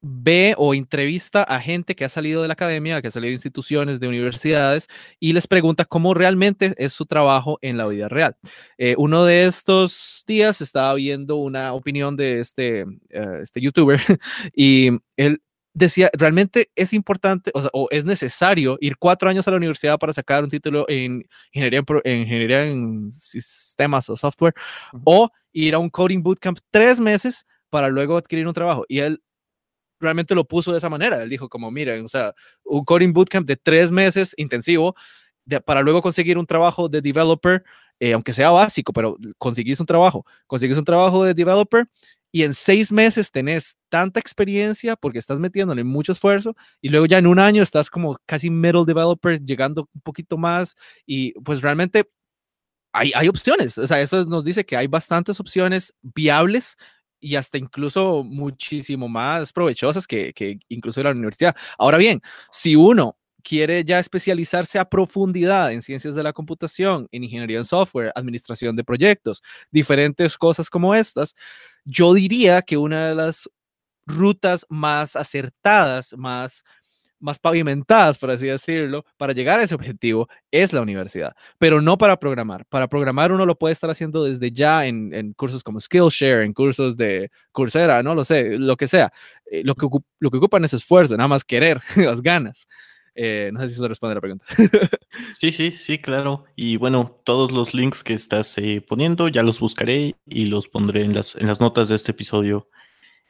ve 0.08 0.56
o 0.58 0.74
entrevista 0.74 1.43
a 1.43 1.60
gente 1.60 1.96
que 1.96 2.06
ha 2.06 2.10
salido 2.10 2.41
de 2.41 2.48
la 2.48 2.54
academia, 2.54 3.02
que 3.02 3.10
ha 3.10 3.12
salido 3.12 3.30
de 3.30 3.34
instituciones, 3.34 4.00
de 4.00 4.08
universidades, 4.08 4.88
y 5.20 5.34
les 5.34 5.48
pregunta 5.48 5.86
cómo 5.86 6.13
realmente 6.13 6.74
es 6.78 6.93
su 6.93 7.06
trabajo 7.06 7.60
en 7.62 7.78
la 7.78 7.88
vida 7.88 8.08
real. 8.08 8.38
Eh, 8.78 8.96
uno 8.98 9.26
de 9.26 9.46
estos 9.46 10.24
días 10.28 10.62
estaba 10.62 10.93
viendo 10.96 11.36
una 11.38 11.74
opinión 11.74 12.15
de 12.15 12.39
este, 12.39 12.86
uh, 12.86 13.41
este 13.41 13.62
youtuber 13.62 14.00
y 14.56 14.89
él 15.17 15.41
decía, 15.74 16.10
realmente 16.13 16.72
es 16.76 16.91
importante 16.93 17.52
o, 17.54 17.62
sea, 17.62 17.70
o, 17.74 17.88
es 17.91 18.04
necesario 18.04 18.78
ir 18.82 18.98
cuatro 18.98 19.30
años 19.30 19.48
a 19.48 19.52
la 19.52 19.58
universidad 19.58 20.00
para 20.00 20.12
sacar 20.13 20.43
un 20.43 20.50
título 20.50 20.86
en 20.88 21.24
ingeniería 21.52 21.84
en, 21.88 22.02
en, 22.04 22.22
ingeniería 22.22 22.65
en 22.65 23.12
sistemas 23.12 24.10
o 24.10 24.17
software, 24.17 24.56
uh 24.93 24.98
-huh. 24.98 25.02
o 25.06 25.30
ir 25.54 25.76
a 25.76 25.80
un 25.80 25.89
coding 25.89 26.24
bootcamp 26.24 26.60
tres 26.72 27.00
meses 27.00 27.46
para 27.70 27.89
luego 27.89 28.17
adquirir 28.17 28.48
un 28.48 28.54
trabajo. 28.54 28.86
Y 28.88 29.00
él 29.00 29.22
realmente 30.00 30.36
lo 30.36 30.46
puso 30.46 30.72
de 30.72 30.78
esa 30.80 30.90
manera. 30.90 31.22
Él 31.22 31.30
dijo 31.30 31.50
como, 31.50 31.72
miren, 31.72 32.06
o 32.06 32.08
sea, 32.08 32.34
un 32.64 32.84
coding 32.84 33.14
bootcamp 33.14 33.48
de 33.48 33.56
tres 33.56 33.92
meses 33.92 34.34
intensivo 34.38 34.96
para 35.66 35.82
luego 35.82 36.02
conseguir 36.02 36.38
un 36.38 36.46
trabajo 36.46 36.90
de 36.90 37.02
developer, 37.02 37.64
eh, 38.00 38.14
aunque 38.14 38.34
sea 38.34 38.52
básico, 38.52 38.94
pero 38.94 39.18
conseguís 39.38 39.80
un 39.80 39.86
trabajo, 39.86 40.26
conseguís 40.46 40.78
un 40.78 40.86
trabajo 40.86 41.24
de 41.24 41.34
developer 41.34 41.88
y 42.32 42.44
en 42.44 42.54
seis 42.54 42.92
meses 42.92 43.32
tenés 43.32 43.78
tanta 43.90 44.20
experiencia 44.20 44.96
porque 44.96 45.20
estás 45.20 45.40
metiéndole 45.40 45.84
mucho 45.84 46.12
esfuerzo 46.12 46.56
y 46.82 46.90
luego 46.90 47.06
ya 47.06 47.18
en 47.18 47.28
un 47.28 47.40
año 47.40 47.64
estás 47.64 47.90
como 47.90 48.18
casi 48.26 48.50
middle 48.50 48.84
developer, 48.86 49.40
llegando 49.44 49.88
un 49.94 50.02
poquito 50.02 50.38
más 50.38 50.76
y 51.06 51.34
pues 51.42 51.62
realmente 51.62 52.10
hay, 52.94 53.12
hay 53.16 53.28
opciones. 53.30 53.78
O 53.78 53.88
sea, 53.88 54.02
eso 54.02 54.26
nos 54.26 54.44
dice 54.44 54.66
que 54.66 54.76
hay 54.76 54.88
bastantes 54.88 55.40
opciones 55.40 55.94
viables 56.02 56.78
y 57.20 57.36
hasta 57.36 57.58
incluso 57.58 58.24
muchísimo 58.24 59.08
más 59.08 59.54
provechosas 59.54 60.08
que, 60.08 60.34
que 60.34 60.60
incluso 60.70 61.02
la 61.04 61.12
universidad. 61.12 61.56
Ahora 61.78 61.98
bien, 61.98 62.22
si 62.52 62.76
uno 62.76 63.16
quiere 63.44 63.86
ya 63.86 64.00
especializarse 64.00 64.78
a 64.78 64.90
profundidad 64.90 65.72
en 65.72 65.82
ciencias 65.82 66.16
de 66.16 66.24
la 66.24 66.34
computación, 66.34 67.08
en 67.12 67.24
ingeniería 67.24 67.60
en 67.60 67.66
software, 67.66 68.12
administración 68.14 68.76
de 68.76 68.84
proyectos, 68.84 69.42
diferentes 69.72 70.38
cosas 70.38 70.70
como 70.70 70.94
estas, 70.94 71.34
yo 71.86 72.14
diría 72.14 72.62
que 72.62 72.76
una 72.76 73.08
de 73.08 73.16
las 73.16 73.50
rutas 74.06 74.66
más 74.70 75.16
acertadas, 75.16 76.14
más 76.18 76.64
más 77.20 77.40
pavimentadas, 77.40 78.18
por 78.18 78.32
así 78.32 78.48
decirlo, 78.48 79.06
para 79.18 79.34
llegar 79.34 79.60
a 79.60 79.64
ese 79.64 79.76
objetivo 79.76 80.28
es 80.52 80.74
la 80.74 80.82
universidad, 80.82 81.36
pero 81.58 81.82
no 81.82 81.98
para 81.98 82.20
programar. 82.20 82.66
Para 82.66 82.88
programar 82.88 83.32
uno 83.32 83.46
lo 83.46 83.58
puede 83.58 83.74
estar 83.74 83.90
haciendo 83.90 84.24
desde 84.24 84.52
ya 84.52 84.86
en, 84.86 85.14
en 85.14 85.34
cursos 85.34 85.64
como 85.64 85.80
Skillshare, 85.80 86.44
en 86.44 86.54
cursos 86.54 86.98
de 86.98 87.30
Coursera, 87.52 88.04
no 88.04 88.16
lo 88.16 88.24
sé, 88.24 88.58
lo 88.58 88.78
que 88.78 88.88
sea. 88.88 89.12
Eh, 89.50 89.62
lo, 89.64 89.76
que, 89.76 89.88
lo 90.20 90.32
que 90.32 90.38
ocupan 90.38 90.64
es 90.66 90.74
esfuerzo, 90.74 91.16
nada 91.18 91.28
más 91.28 91.44
querer, 91.44 91.82
las 91.96 92.22
ganas. 92.22 92.68
Eh, 93.20 93.50
no 93.52 93.60
sé 93.62 93.70
si 93.70 93.74
eso 93.74 93.88
responde 93.88 94.12
a 94.12 94.16
la 94.16 94.22
pregunta. 94.22 94.46
Sí, 95.34 95.52
sí, 95.52 95.72
sí, 95.72 95.98
claro. 96.00 96.46
Y 96.56 96.78
bueno, 96.78 97.16
todos 97.24 97.52
los 97.52 97.74
links 97.74 98.04
que 98.04 98.14
estás 98.14 98.56
eh, 98.60 98.84
poniendo 98.88 99.28
ya 99.30 99.42
los 99.42 99.60
buscaré 99.60 100.16
y 100.28 100.46
los 100.46 100.68
pondré 100.68 101.02
en 101.02 101.14
las, 101.16 101.36
en 101.36 101.48
las 101.48 101.60
notas 101.60 101.90
de 101.90 101.96
este 101.96 102.12
episodio. 102.12 102.70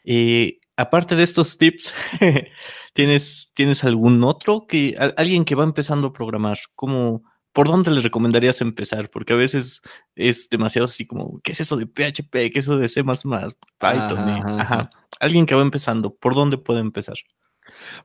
Eh, 0.03 0.59
aparte 0.77 1.15
de 1.15 1.23
estos 1.23 1.57
tips, 1.57 1.93
¿tienes, 2.93 3.51
¿tienes 3.53 3.83
algún 3.83 4.23
otro 4.23 4.65
que 4.67 4.95
alguien 5.17 5.43
que 5.43 5.55
va 5.55 5.63
empezando 5.63 6.07
a 6.07 6.13
programar? 6.13 6.57
¿Cómo, 6.75 7.23
¿Por 7.51 7.67
dónde 7.67 7.91
le 7.91 8.01
recomendarías 8.01 8.61
empezar? 8.61 9.09
Porque 9.09 9.33
a 9.33 9.37
veces 9.37 9.81
es 10.15 10.47
demasiado 10.49 10.85
así 10.85 11.05
como, 11.05 11.41
¿qué 11.43 11.51
es 11.51 11.59
eso 11.59 11.75
de 11.75 11.87
PHP? 11.87 12.31
¿Qué 12.31 12.59
es 12.59 12.65
eso 12.65 12.77
de 12.77 12.87
C++? 12.87 13.03
Python. 13.03 13.33
Ajá, 13.81 14.45
ajá. 14.45 14.61
Ajá. 14.61 14.89
Alguien 15.19 15.45
que 15.45 15.55
va 15.55 15.63
empezando, 15.63 16.15
¿por 16.15 16.35
dónde 16.35 16.57
puede 16.57 16.79
empezar? 16.79 17.15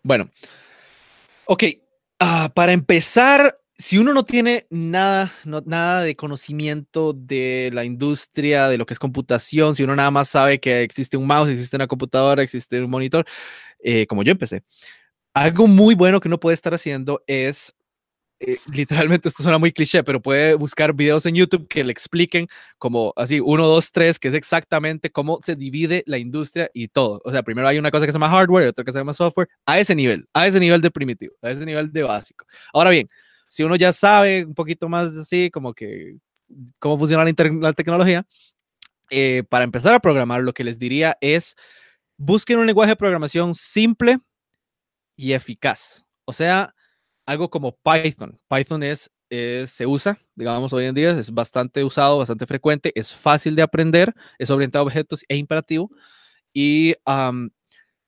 Bueno, 0.03 0.31
ok, 1.45 1.65
uh, 2.21 2.49
para 2.55 2.73
empezar, 2.73 3.59
si 3.75 3.99
uno 3.99 4.13
no 4.13 4.25
tiene 4.25 4.67
nada, 4.71 5.33
no, 5.45 5.63
nada 5.65 6.03
de 6.03 6.15
conocimiento 6.17 7.13
de 7.13 7.71
la 7.73 7.85
industria, 7.85 8.69
de 8.69 8.79
lo 8.79 8.87
que 8.87 8.95
es 8.95 8.99
computación, 8.99 9.75
si 9.75 9.83
uno 9.85 9.97
nada 9.97 10.11
más 10.11 10.29
sabe 10.29 10.61
que 10.61 10.83
existe 10.83 11.17
un 11.17 11.27
mouse, 11.27 11.49
existe 11.51 11.77
una 11.77 11.87
computadora, 11.89 12.43
existe 12.43 12.81
un 12.83 12.91
monitor, 12.91 13.25
eh, 13.83 14.07
como 14.07 14.23
yo 14.23 14.33
empecé, 14.33 14.63
algo 15.35 15.67
muy 15.69 15.95
bueno 15.95 16.21
que 16.21 16.29
uno 16.29 16.41
puede 16.41 16.55
estar 16.55 16.75
haciendo 16.75 17.23
es, 17.27 17.75
eh, 18.41 18.59
literalmente 18.73 19.29
esto 19.29 19.43
suena 19.43 19.59
muy 19.59 19.73
cliché, 19.73 20.05
pero 20.05 20.23
puede 20.23 20.55
buscar 20.55 20.95
videos 20.95 21.27
en 21.27 21.35
YouTube 21.37 21.69
que 21.69 21.85
le 21.85 21.93
expliquen 21.93 22.49
como 22.79 23.13
así, 23.17 23.41
uno, 23.41 23.67
dos, 23.69 23.93
tres, 23.93 24.19
que 24.19 24.29
es 24.29 24.35
exactamente 24.35 25.11
cómo 25.11 25.41
se 25.43 25.57
divide 25.57 26.05
la 26.07 26.19
industria 26.19 26.71
y 26.75 26.89
todo. 26.89 27.21
O 27.25 27.33
sea, 27.33 27.43
primero 27.43 27.69
hay 27.69 27.79
una 27.79 27.91
cosa 27.91 28.07
que 28.07 28.13
se 28.13 28.17
llama 28.17 28.31
hardware 28.31 28.67
y 28.67 28.69
otra 28.69 28.85
que 28.85 28.93
se 28.93 28.99
llama 28.99 29.15
software, 29.15 29.49
a 29.67 29.81
ese 29.81 29.95
nivel, 29.95 30.27
a 30.35 30.47
ese 30.47 30.61
nivel 30.61 30.81
de 30.83 30.91
primitivo, 30.91 31.35
a 31.43 31.51
ese 31.51 31.65
nivel 31.67 31.93
de 31.93 32.03
básico. 32.05 32.47
Ahora 32.73 32.91
bien, 32.91 33.09
si 33.53 33.65
uno 33.65 33.77
ya 33.77 33.93
sabe 33.93 34.47
un 34.47 34.55
poquito 34.55 34.89
más 34.89 35.15
así, 35.15 35.51
como 35.51 35.75
que 35.75 36.17
cómo 36.79 36.99
funciona 36.99 37.23
la, 37.23 37.35
la 37.61 37.73
tecnología, 37.75 38.27
eh, 39.11 39.43
para 39.47 39.65
empezar 39.65 39.95
a 39.95 40.01
programar, 40.01 40.41
lo 40.41 40.55
que 40.55 40.65
les 40.65 40.79
diría 40.79 41.19
es 41.21 41.55
busquen 42.17 42.59
un 42.59 42.67
lenguaje 42.67 42.93
de 42.93 42.97
programación 42.97 43.55
simple 43.55 44.21
y 45.17 45.35
eficaz. 45.35 46.03
O 46.25 46.33
sea, 46.33 46.75
algo 47.27 47.51
como 47.51 47.77
Python. 47.77 48.41
Python 48.49 48.83
es, 48.83 49.11
es, 49.29 49.69
se 49.69 49.87
usa, 49.87 50.19
digamos, 50.35 50.73
hoy 50.73 50.87
en 50.87 50.95
día, 50.95 51.11
es 51.11 51.31
bastante 51.31 51.85
usado, 51.85 52.17
bastante 52.17 52.47
frecuente, 52.47 52.91
es 52.95 53.15
fácil 53.15 53.55
de 53.55 53.61
aprender, 53.61 54.15
es 54.39 54.49
orientado 54.49 54.85
a 54.85 54.87
objetos 54.87 55.27
e 55.29 55.37
imperativo. 55.37 55.91
Y 56.55 56.95
um, 57.07 57.51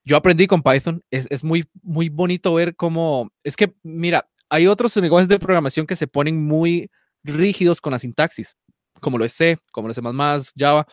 yo 0.04 0.16
aprendí 0.16 0.46
con 0.46 0.62
Python, 0.62 1.04
es, 1.11 1.26
es, 1.30 1.44
muy, 1.44 1.66
muy 1.83 2.09
bonito 2.09 2.54
ver 2.54 2.74
cómo, 2.76 3.30
es 3.42 3.57
que, 3.57 3.74
mira, 3.83 4.26
hay 4.55 4.69
otros 4.69 4.97
lenguajes 4.97 5.29
de 5.29 5.40
programación 5.40 5.85
que 5.85 5.97
se 5.97 6.07
ponen 6.07 6.40
muy 6.40 6.88
rígidos 7.25 7.81
con 7.81 7.90
la 7.90 7.99
sintaxis, 7.99 8.57
como 9.01 9.19
lo 9.19 9.25
es 9.25 9.33
C, 9.33 9.59
como 9.73 9.88
lo 9.88 9.93
es 9.93 9.97
C++, 9.97 10.53
Java. 10.57 10.87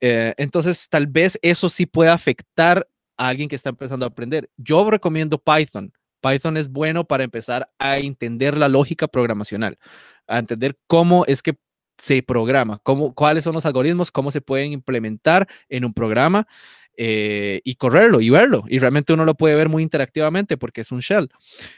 Eh, 0.00 0.34
entonces, 0.36 0.88
tal 0.88 1.06
vez 1.06 1.38
eso 1.40 1.70
sí 1.70 1.86
pueda 1.86 2.12
afectar 2.12 2.88
a 3.16 3.28
alguien 3.28 3.48
que 3.48 3.54
está 3.54 3.68
empezando 3.70 4.04
a 4.04 4.08
aprender. 4.08 4.50
Yo 4.56 4.90
recomiendo 4.90 5.38
Python. 5.38 5.92
Python 6.20 6.56
es 6.56 6.68
bueno 6.68 7.04
para 7.04 7.22
empezar 7.22 7.70
a 7.78 7.98
entender 7.98 8.56
la 8.58 8.68
lógica 8.68 9.06
programacional, 9.06 9.78
a 10.26 10.40
entender 10.40 10.76
cómo 10.88 11.24
es 11.26 11.40
que 11.40 11.54
se 11.96 12.20
programa, 12.20 12.80
cómo, 12.82 13.14
cuáles 13.14 13.44
son 13.44 13.54
los 13.54 13.64
algoritmos, 13.64 14.10
cómo 14.10 14.32
se 14.32 14.40
pueden 14.40 14.72
implementar 14.72 15.46
en 15.68 15.84
un 15.84 15.94
programa 15.94 16.48
eh, 16.96 17.60
y 17.64 17.74
correrlo 17.76 18.20
y 18.20 18.30
verlo. 18.30 18.64
Y 18.68 18.78
realmente 18.78 19.12
uno 19.12 19.24
lo 19.24 19.34
puede 19.34 19.56
ver 19.56 19.68
muy 19.68 19.82
interactivamente 19.82 20.56
porque 20.56 20.82
es 20.82 20.92
un 20.92 21.00
shell. 21.00 21.28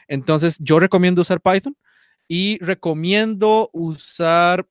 Entonces, 0.09 0.57
yo 0.61 0.79
recomiendo 0.79 1.22
usar 1.22 1.40
Python 1.40 1.76
y 2.29 2.59
recomiendo 2.59 3.70
usar 3.72 4.66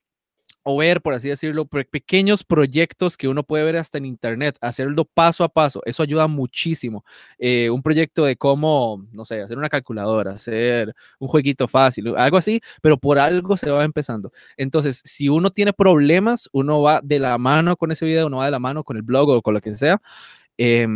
o 0.68 0.78
ver, 0.78 1.00
por 1.02 1.14
así 1.14 1.30
decirlo, 1.30 1.68
pequeños 1.68 2.44
proyectos 2.44 3.18
que 3.18 3.28
uno 3.28 3.44
puede 3.44 3.64
ver 3.64 3.78
hasta 3.78 4.00
en 4.00 4.06
internet, 4.06 4.58
hacerlo 4.62 5.06
paso 5.06 5.44
a 5.44 5.50
paso, 5.50 5.80
eso 5.86 6.02
ayuda 6.02 6.26
muchísimo. 6.28 7.06
Eh, 7.38 7.70
un 7.70 7.84
proyecto 7.84 8.26
de 8.26 8.36
cómo, 8.36 9.06
no 9.12 9.26
sé, 9.26 9.42
hacer 9.42 9.60
una 9.60 9.70
calculadora, 9.70 10.32
hacer 10.32 10.96
un 11.20 11.28
jueguito 11.28 11.68
fácil, 11.68 12.16
algo 12.18 12.38
así, 12.38 12.62
pero 12.82 12.98
por 12.98 13.20
algo 13.20 13.58
se 13.58 13.70
va 13.70 13.84
empezando. 13.84 14.32
Entonces, 14.58 15.02
si 15.06 15.30
uno 15.30 15.52
tiene 15.52 15.72
problemas, 15.72 16.50
uno 16.52 16.82
va 16.82 17.00
de 17.04 17.20
la 17.20 17.38
mano 17.38 17.78
con 17.78 17.92
ese 17.92 18.06
video, 18.06 18.26
uno 18.26 18.38
va 18.38 18.46
de 18.46 18.52
la 18.52 18.60
mano 18.60 18.84
con 18.84 18.98
el 18.98 19.04
blog 19.04 19.30
o 19.30 19.42
con 19.44 19.54
lo 19.54 19.60
que 19.62 19.74
sea. 19.76 20.02
Eh, 20.58 20.88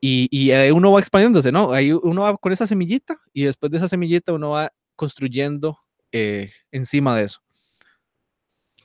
y, 0.00 0.52
uno 0.70 0.92
va 0.92 1.00
expandiéndose, 1.00 1.50
¿no? 1.50 1.72
Ahí 1.72 1.92
uno 1.92 2.22
va 2.22 2.36
con 2.36 2.52
esa 2.52 2.66
semillita 2.68 3.18
y 3.32 3.44
después 3.44 3.72
de 3.72 3.78
esa 3.78 3.88
semillita 3.88 4.32
uno 4.32 4.50
va 4.50 4.72
construyendo 4.94 5.80
eh, 6.12 6.50
encima 6.70 7.16
de 7.16 7.24
eso. 7.24 7.40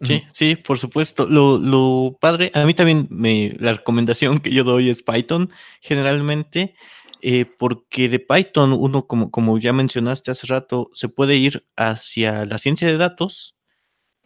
Sí, 0.03 0.23
sí, 0.33 0.55
por 0.55 0.79
supuesto. 0.79 1.27
Lo, 1.27 1.57
lo, 1.59 2.17
padre, 2.19 2.51
a 2.55 2.65
mí 2.65 2.73
también 2.73 3.07
me, 3.11 3.55
la 3.59 3.73
recomendación 3.73 4.39
que 4.39 4.51
yo 4.51 4.63
doy 4.63 4.89
es 4.89 5.03
Python, 5.03 5.51
generalmente, 5.81 6.75
eh, 7.21 7.45
porque 7.45 8.09
de 8.09 8.19
Python 8.19 8.73
uno, 8.73 9.05
como, 9.05 9.29
como 9.29 9.59
ya 9.59 9.73
mencionaste 9.73 10.31
hace 10.31 10.47
rato, 10.47 10.89
se 10.93 11.07
puede 11.09 11.35
ir 11.35 11.65
hacia 11.75 12.45
la 12.45 12.57
ciencia 12.57 12.87
de 12.87 12.97
datos 12.97 13.55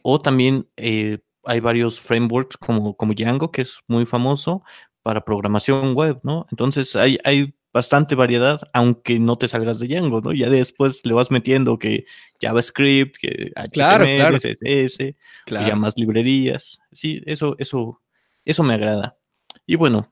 o 0.03 0.21
también 0.21 0.69
eh, 0.77 1.19
hay 1.45 1.59
varios 1.61 1.99
frameworks 1.99 2.57
como, 2.57 2.95
como 2.95 3.13
Django, 3.13 3.51
que 3.51 3.63
es 3.63 3.79
muy 3.87 4.05
famoso 4.05 4.63
para 5.01 5.25
programación 5.25 5.95
web, 5.95 6.19
¿no? 6.23 6.45
Entonces 6.51 6.95
hay, 6.95 7.17
hay 7.23 7.54
bastante 7.75 8.15
variedad, 8.15 8.61
aunque 8.71 9.19
no 9.19 9.35
te 9.35 9.49
salgas 9.49 9.79
de 9.79 9.87
Django, 9.89 10.21
¿no? 10.21 10.31
Ya 10.31 10.49
después 10.49 11.01
le 11.05 11.13
vas 11.13 11.29
metiendo 11.29 11.77
que 11.77 12.05
JavaScript, 12.41 13.17
que 13.17 13.51
HTML, 13.53 13.69
Claro, 13.73 14.05
claro. 14.05 14.37
CSS, 14.37 15.13
Claro. 15.45 15.67
ya 15.67 15.75
más 15.75 15.97
librerías. 15.97 16.79
Sí, 16.93 17.21
eso, 17.25 17.57
eso, 17.59 18.01
eso 18.45 18.63
me 18.63 18.75
agrada. 18.75 19.17
Y 19.65 19.75
bueno, 19.75 20.09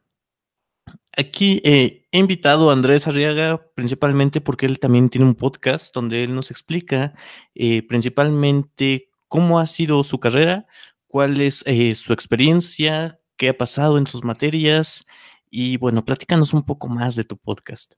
aquí 1.15 1.61
eh, 1.63 2.05
he 2.11 2.17
invitado 2.17 2.69
a 2.69 2.73
Andrés 2.73 3.07
Arriaga 3.07 3.65
principalmente 3.75 4.41
porque 4.41 4.65
él 4.65 4.77
también 4.79 5.07
tiene 5.09 5.25
un 5.25 5.35
podcast 5.35 5.95
donde 5.95 6.25
él 6.25 6.35
nos 6.35 6.51
explica 6.51 7.13
eh, 7.55 7.81
principalmente 7.87 9.07
cómo 9.29 9.59
ha 9.59 9.65
sido 9.67 10.03
su 10.03 10.19
carrera, 10.19 10.67
cuál 11.07 11.39
es 11.39 11.63
eh, 11.65 11.95
su 11.95 12.11
experiencia, 12.11 13.19
qué 13.37 13.47
ha 13.47 13.57
pasado 13.57 13.97
en 13.97 14.05
sus 14.05 14.25
materias. 14.25 15.05
Y 15.55 15.77
bueno, 15.77 16.03
platícanos 16.03 16.51
un 16.51 16.63
poco 16.63 16.89
más 16.89 17.15
de 17.15 17.23
tu 17.25 17.37
podcast. 17.37 17.93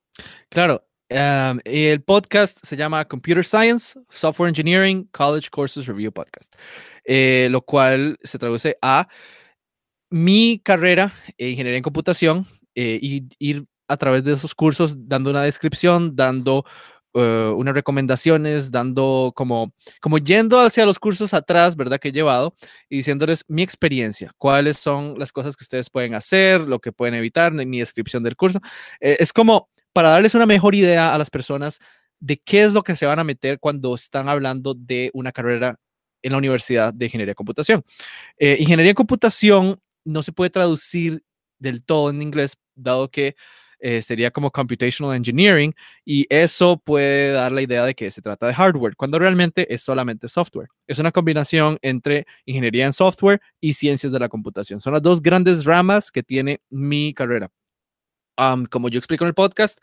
Claro. 0.49 0.85
um, 1.09 1.59
el 1.63 2.03
podcast 2.03 2.59
se 2.61 2.75
llama 2.75 3.05
Computer 3.05 3.45
Science, 3.45 3.97
Software 4.09 4.49
Engineering, 4.49 5.07
College 5.13 5.49
Courses 5.49 5.87
Review 5.87 6.11
Podcast, 6.11 6.53
eh, 7.05 7.47
lo 7.49 7.61
cual 7.61 8.17
se 8.21 8.37
traduce 8.37 8.77
a 8.81 9.07
mi 10.09 10.59
carrera 10.59 11.13
en 11.37 11.51
ingeniería 11.51 11.77
en 11.77 11.83
computación 11.83 12.45
eh, 12.75 12.99
y 13.01 13.23
ir 13.39 13.65
a 13.87 13.95
través 13.95 14.25
de 14.25 14.33
esos 14.33 14.53
cursos 14.53 15.07
dando 15.07 15.29
una 15.29 15.43
descripción, 15.43 16.13
dando 16.13 16.65
uh, 17.15 17.55
unas 17.55 17.73
recomendaciones, 17.73 18.71
dando 18.71 19.31
como, 19.35 19.73
como 20.01 20.17
yendo 20.17 20.59
hacia 20.59 20.85
los 20.85 20.99
cursos 20.99 21.33
atrás, 21.33 21.75
¿verdad? 21.75 21.99
Que 21.99 22.09
he 22.09 22.11
llevado 22.11 22.53
y 22.89 22.97
diciéndoles 22.97 23.43
mi 23.47 23.63
experiencia, 23.63 24.31
cuáles 24.37 24.77
son 24.77 25.17
las 25.17 25.31
cosas 25.31 25.55
que 25.55 25.63
ustedes 25.63 25.89
pueden 25.89 26.13
hacer, 26.13 26.61
lo 26.61 26.79
que 26.79 26.91
pueden 26.91 27.15
evitar, 27.15 27.53
mi 27.53 27.79
descripción 27.79 28.21
del 28.23 28.35
curso. 28.35 28.59
Eh, 28.99 29.17
es 29.19 29.33
como 29.33 29.69
para 29.93 30.09
darles 30.09 30.35
una 30.35 30.45
mejor 30.45 30.75
idea 30.75 31.15
a 31.15 31.17
las 31.17 31.29
personas 31.29 31.79
de 32.19 32.37
qué 32.37 32.63
es 32.63 32.73
lo 32.73 32.83
que 32.83 32.95
se 32.95 33.05
van 33.05 33.19
a 33.19 33.23
meter 33.23 33.59
cuando 33.59 33.95
están 33.95 34.29
hablando 34.29 34.73
de 34.73 35.09
una 35.13 35.31
carrera 35.31 35.79
en 36.21 36.31
la 36.31 36.37
Universidad 36.37 36.93
de 36.93 37.05
Ingeniería 37.05 37.31
de 37.31 37.35
Computación. 37.35 37.83
Eh, 38.37 38.57
ingeniería 38.59 38.91
en 38.91 38.95
Computación 38.95 39.79
no 40.03 40.21
se 40.21 40.31
puede 40.31 40.49
traducir 40.49 41.23
del 41.59 41.83
todo 41.83 42.09
en 42.09 42.21
inglés, 42.21 42.57
dado 42.75 43.09
que 43.09 43.35
eh, 43.87 44.01
sería 44.01 44.31
como 44.31 44.49
computational 44.49 45.15
engineering 45.15 45.71
y 46.03 46.25
eso 46.27 46.81
puede 46.83 47.33
dar 47.33 47.51
la 47.51 47.61
idea 47.61 47.85
de 47.85 47.93
que 47.93 48.09
se 48.09 48.19
trata 48.19 48.47
de 48.47 48.53
hardware, 48.55 48.95
cuando 48.95 49.19
realmente 49.19 49.71
es 49.71 49.83
solamente 49.83 50.27
software. 50.27 50.69
Es 50.87 50.97
una 50.97 51.11
combinación 51.11 51.77
entre 51.83 52.25
ingeniería 52.45 52.87
en 52.87 52.93
software 52.93 53.39
y 53.61 53.73
ciencias 53.73 54.11
de 54.11 54.17
la 54.17 54.27
computación. 54.27 54.81
Son 54.81 54.91
las 54.91 55.03
dos 55.03 55.21
grandes 55.21 55.65
ramas 55.65 56.09
que 56.09 56.23
tiene 56.23 56.61
mi 56.71 57.13
carrera. 57.13 57.51
Como 58.71 58.89
yo 58.89 58.97
explico 58.97 59.23
en 59.23 59.27
el 59.27 59.35
podcast, 59.35 59.77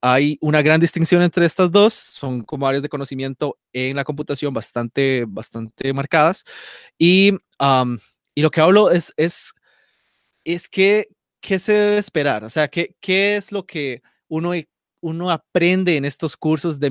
hay 0.00 0.38
una 0.40 0.60
gran 0.60 0.80
distinción 0.80 1.22
entre 1.22 1.46
estas 1.46 1.70
dos, 1.70 1.94
son 1.94 2.42
como 2.42 2.66
áreas 2.66 2.82
de 2.82 2.88
conocimiento 2.88 3.60
en 3.72 3.94
la 3.94 4.02
computación 4.02 4.52
bastante, 4.54 5.24
bastante 5.24 5.92
marcadas. 5.92 6.42
Y, 6.98 7.30
y 8.34 8.42
lo 8.42 8.50
que 8.50 8.60
hablo 8.60 8.90
es, 8.90 9.14
es, 9.16 9.52
es 10.42 10.68
que, 10.68 11.10
¿qué 11.46 11.60
se 11.60 11.72
debe 11.72 11.98
esperar? 11.98 12.42
O 12.44 12.50
sea, 12.50 12.66
¿qué, 12.66 12.96
qué 13.00 13.36
es 13.36 13.52
lo 13.52 13.64
que 13.64 14.02
uno, 14.26 14.50
uno 15.00 15.30
aprende 15.30 15.96
en 15.96 16.04
estos 16.04 16.36
cursos 16.36 16.80
de 16.80 16.90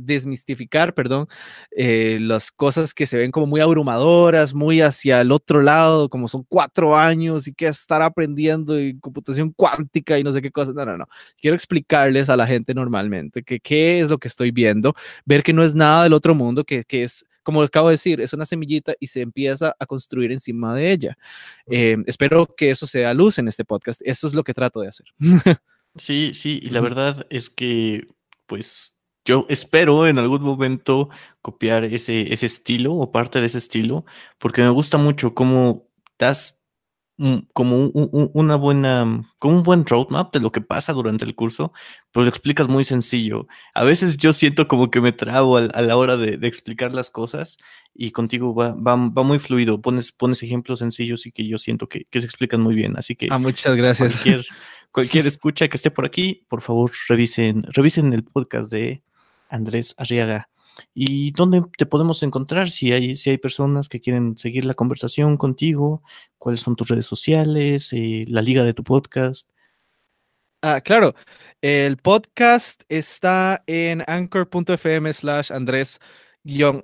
desmistificar, 0.00 0.94
perdón, 0.94 1.28
eh, 1.70 2.18
las 2.20 2.50
cosas 2.50 2.92
que 2.92 3.06
se 3.06 3.16
ven 3.18 3.30
como 3.30 3.46
muy 3.46 3.60
abrumadoras, 3.60 4.52
muy 4.52 4.80
hacia 4.80 5.20
el 5.20 5.30
otro 5.30 5.62
lado, 5.62 6.08
como 6.08 6.26
son 6.26 6.44
cuatro 6.48 6.96
años 6.96 7.46
y 7.46 7.54
que 7.54 7.68
estar 7.68 8.02
aprendiendo 8.02 8.76
en 8.76 8.98
computación 8.98 9.52
cuántica 9.52 10.18
y 10.18 10.24
no 10.24 10.32
sé 10.32 10.42
qué 10.42 10.50
cosas. 10.50 10.74
No, 10.74 10.84
no, 10.84 10.98
no. 10.98 11.06
Quiero 11.40 11.54
explicarles 11.54 12.28
a 12.28 12.36
la 12.36 12.48
gente 12.48 12.74
normalmente 12.74 13.44
que 13.44 13.60
qué 13.60 14.00
es 14.00 14.10
lo 14.10 14.18
que 14.18 14.26
estoy 14.26 14.50
viendo, 14.50 14.94
ver 15.24 15.44
que 15.44 15.52
no 15.52 15.62
es 15.62 15.76
nada 15.76 16.02
del 16.02 16.14
otro 16.14 16.34
mundo, 16.34 16.64
que, 16.64 16.82
que 16.82 17.04
es 17.04 17.24
como 17.44 17.62
acabo 17.62 17.88
de 17.88 17.94
decir, 17.94 18.20
es 18.20 18.32
una 18.32 18.46
semillita 18.46 18.94
y 18.98 19.06
se 19.06 19.20
empieza 19.20 19.76
a 19.78 19.86
construir 19.86 20.32
encima 20.32 20.74
de 20.74 20.90
ella. 20.90 21.18
Eh, 21.66 21.96
espero 22.06 22.52
que 22.56 22.70
eso 22.70 22.86
sea 22.86 23.14
luz 23.14 23.38
en 23.38 23.46
este 23.46 23.64
podcast. 23.64 24.00
Eso 24.04 24.26
es 24.26 24.34
lo 24.34 24.42
que 24.42 24.54
trato 24.54 24.80
de 24.80 24.88
hacer. 24.88 25.06
Sí, 25.96 26.32
sí, 26.34 26.58
y 26.60 26.70
la 26.70 26.80
verdad 26.80 27.24
es 27.30 27.50
que, 27.50 28.08
pues, 28.46 28.96
yo 29.24 29.46
espero 29.48 30.08
en 30.08 30.18
algún 30.18 30.42
momento 30.42 31.08
copiar 31.40 31.84
ese, 31.84 32.32
ese 32.32 32.46
estilo 32.46 32.94
o 32.94 33.12
parte 33.12 33.40
de 33.40 33.46
ese 33.46 33.58
estilo, 33.58 34.04
porque 34.38 34.62
me 34.62 34.70
gusta 34.70 34.98
mucho 34.98 35.34
cómo 35.34 35.88
das 36.18 36.63
como 37.52 37.76
un, 37.76 38.08
un, 38.12 38.30
una 38.34 38.56
buena, 38.56 39.32
como 39.38 39.56
un 39.56 39.62
buen 39.62 39.86
roadmap 39.86 40.32
de 40.32 40.40
lo 40.40 40.50
que 40.50 40.60
pasa 40.60 40.92
durante 40.92 41.24
el 41.24 41.36
curso, 41.36 41.72
pero 42.10 42.24
lo 42.24 42.28
explicas 42.28 42.66
muy 42.66 42.82
sencillo. 42.82 43.46
A 43.72 43.84
veces 43.84 44.16
yo 44.16 44.32
siento 44.32 44.66
como 44.66 44.90
que 44.90 45.00
me 45.00 45.12
trabo 45.12 45.58
a, 45.58 45.64
a 45.66 45.82
la 45.82 45.96
hora 45.96 46.16
de, 46.16 46.38
de, 46.38 46.48
explicar 46.48 46.92
las 46.92 47.10
cosas 47.10 47.56
y 47.94 48.10
contigo 48.10 48.54
va, 48.54 48.72
va, 48.74 48.96
va, 48.96 49.22
muy 49.22 49.38
fluido. 49.38 49.80
Pones, 49.80 50.10
pones 50.10 50.42
ejemplos 50.42 50.80
sencillos 50.80 51.24
y 51.26 51.32
que 51.32 51.46
yo 51.46 51.56
siento 51.56 51.88
que, 51.88 52.06
que 52.10 52.18
se 52.18 52.26
explican 52.26 52.60
muy 52.60 52.74
bien. 52.74 52.96
Así 52.96 53.14
que 53.14 53.28
ah, 53.30 53.38
muchas 53.38 53.76
gracias. 53.76 54.14
Cualquier, 54.14 54.46
cualquier 54.90 55.26
escucha 55.28 55.68
que 55.68 55.76
esté 55.76 55.92
por 55.92 56.06
aquí, 56.06 56.44
por 56.48 56.62
favor, 56.62 56.90
revisen, 57.08 57.62
revisen 57.68 58.12
el 58.12 58.24
podcast 58.24 58.72
de 58.72 59.02
Andrés 59.48 59.94
Arriaga. 59.98 60.48
¿Y 60.94 61.32
dónde 61.32 61.62
te 61.76 61.86
podemos 61.86 62.22
encontrar? 62.22 62.70
Si 62.70 62.92
hay, 62.92 63.16
si 63.16 63.30
hay 63.30 63.38
personas 63.38 63.88
que 63.88 64.00
quieren 64.00 64.36
seguir 64.38 64.64
la 64.64 64.74
conversación 64.74 65.36
contigo, 65.36 66.02
cuáles 66.38 66.60
son 66.60 66.76
tus 66.76 66.88
redes 66.88 67.06
sociales, 67.06 67.92
eh, 67.92 68.24
la 68.28 68.42
liga 68.42 68.64
de 68.64 68.74
tu 68.74 68.84
podcast. 68.84 69.48
Ah, 70.62 70.80
claro, 70.80 71.14
el 71.60 71.98
podcast 71.98 72.84
está 72.88 73.62
en 73.66 74.02
anchor.fm 74.06 75.12
slash 75.12 75.52
Andrés 75.52 76.00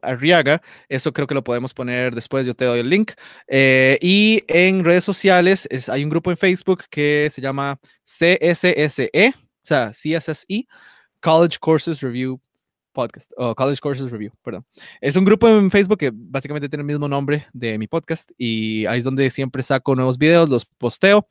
Arriaga, 0.03 0.62
eso 0.88 1.12
creo 1.12 1.26
que 1.26 1.35
lo 1.35 1.44
podemos 1.44 1.74
poner 1.74 2.14
después, 2.14 2.46
yo 2.46 2.55
te 2.55 2.64
doy 2.64 2.81
el 2.81 2.90
link. 2.90 3.12
Eh, 3.46 3.98
y 4.00 4.42
en 4.48 4.85
redes 4.85 5.05
sociales 5.05 5.66
es, 5.70 5.88
hay 5.88 6.05
un 6.05 6.11
grupo 6.11 6.31
en 6.31 6.37
Facebook 6.37 6.85
que 6.90 7.29
se 7.31 7.40
llama 7.40 7.79
CSSE, 8.05 9.35
o 9.35 9.61
sea, 9.62 9.90
CSSE, 9.90 10.66
College 11.20 11.59
Courses 11.61 12.00
Review 12.00 12.40
podcast, 12.92 13.33
o 13.37 13.55
College 13.55 13.81
Courses 13.81 14.11
Review, 14.11 14.33
perdón. 14.42 14.64
Es 15.00 15.16
un 15.16 15.24
grupo 15.24 15.48
en 15.48 15.70
Facebook 15.70 15.98
que 15.98 16.11
básicamente 16.12 16.68
tiene 16.68 16.83
el 16.83 16.87
mismo 16.87 17.09
nombre 17.09 17.46
de 17.53 17.79
mi 17.79 17.87
podcast 17.87 18.31
y 18.37 18.87
ahí 18.87 18.98
es 18.98 19.05
donde 19.05 19.31
siempre 19.31 19.62
saco 19.62 19.94
nuevos 19.94 20.18
videos, 20.18 20.48
los 20.48 20.64
posteo, 20.64 21.26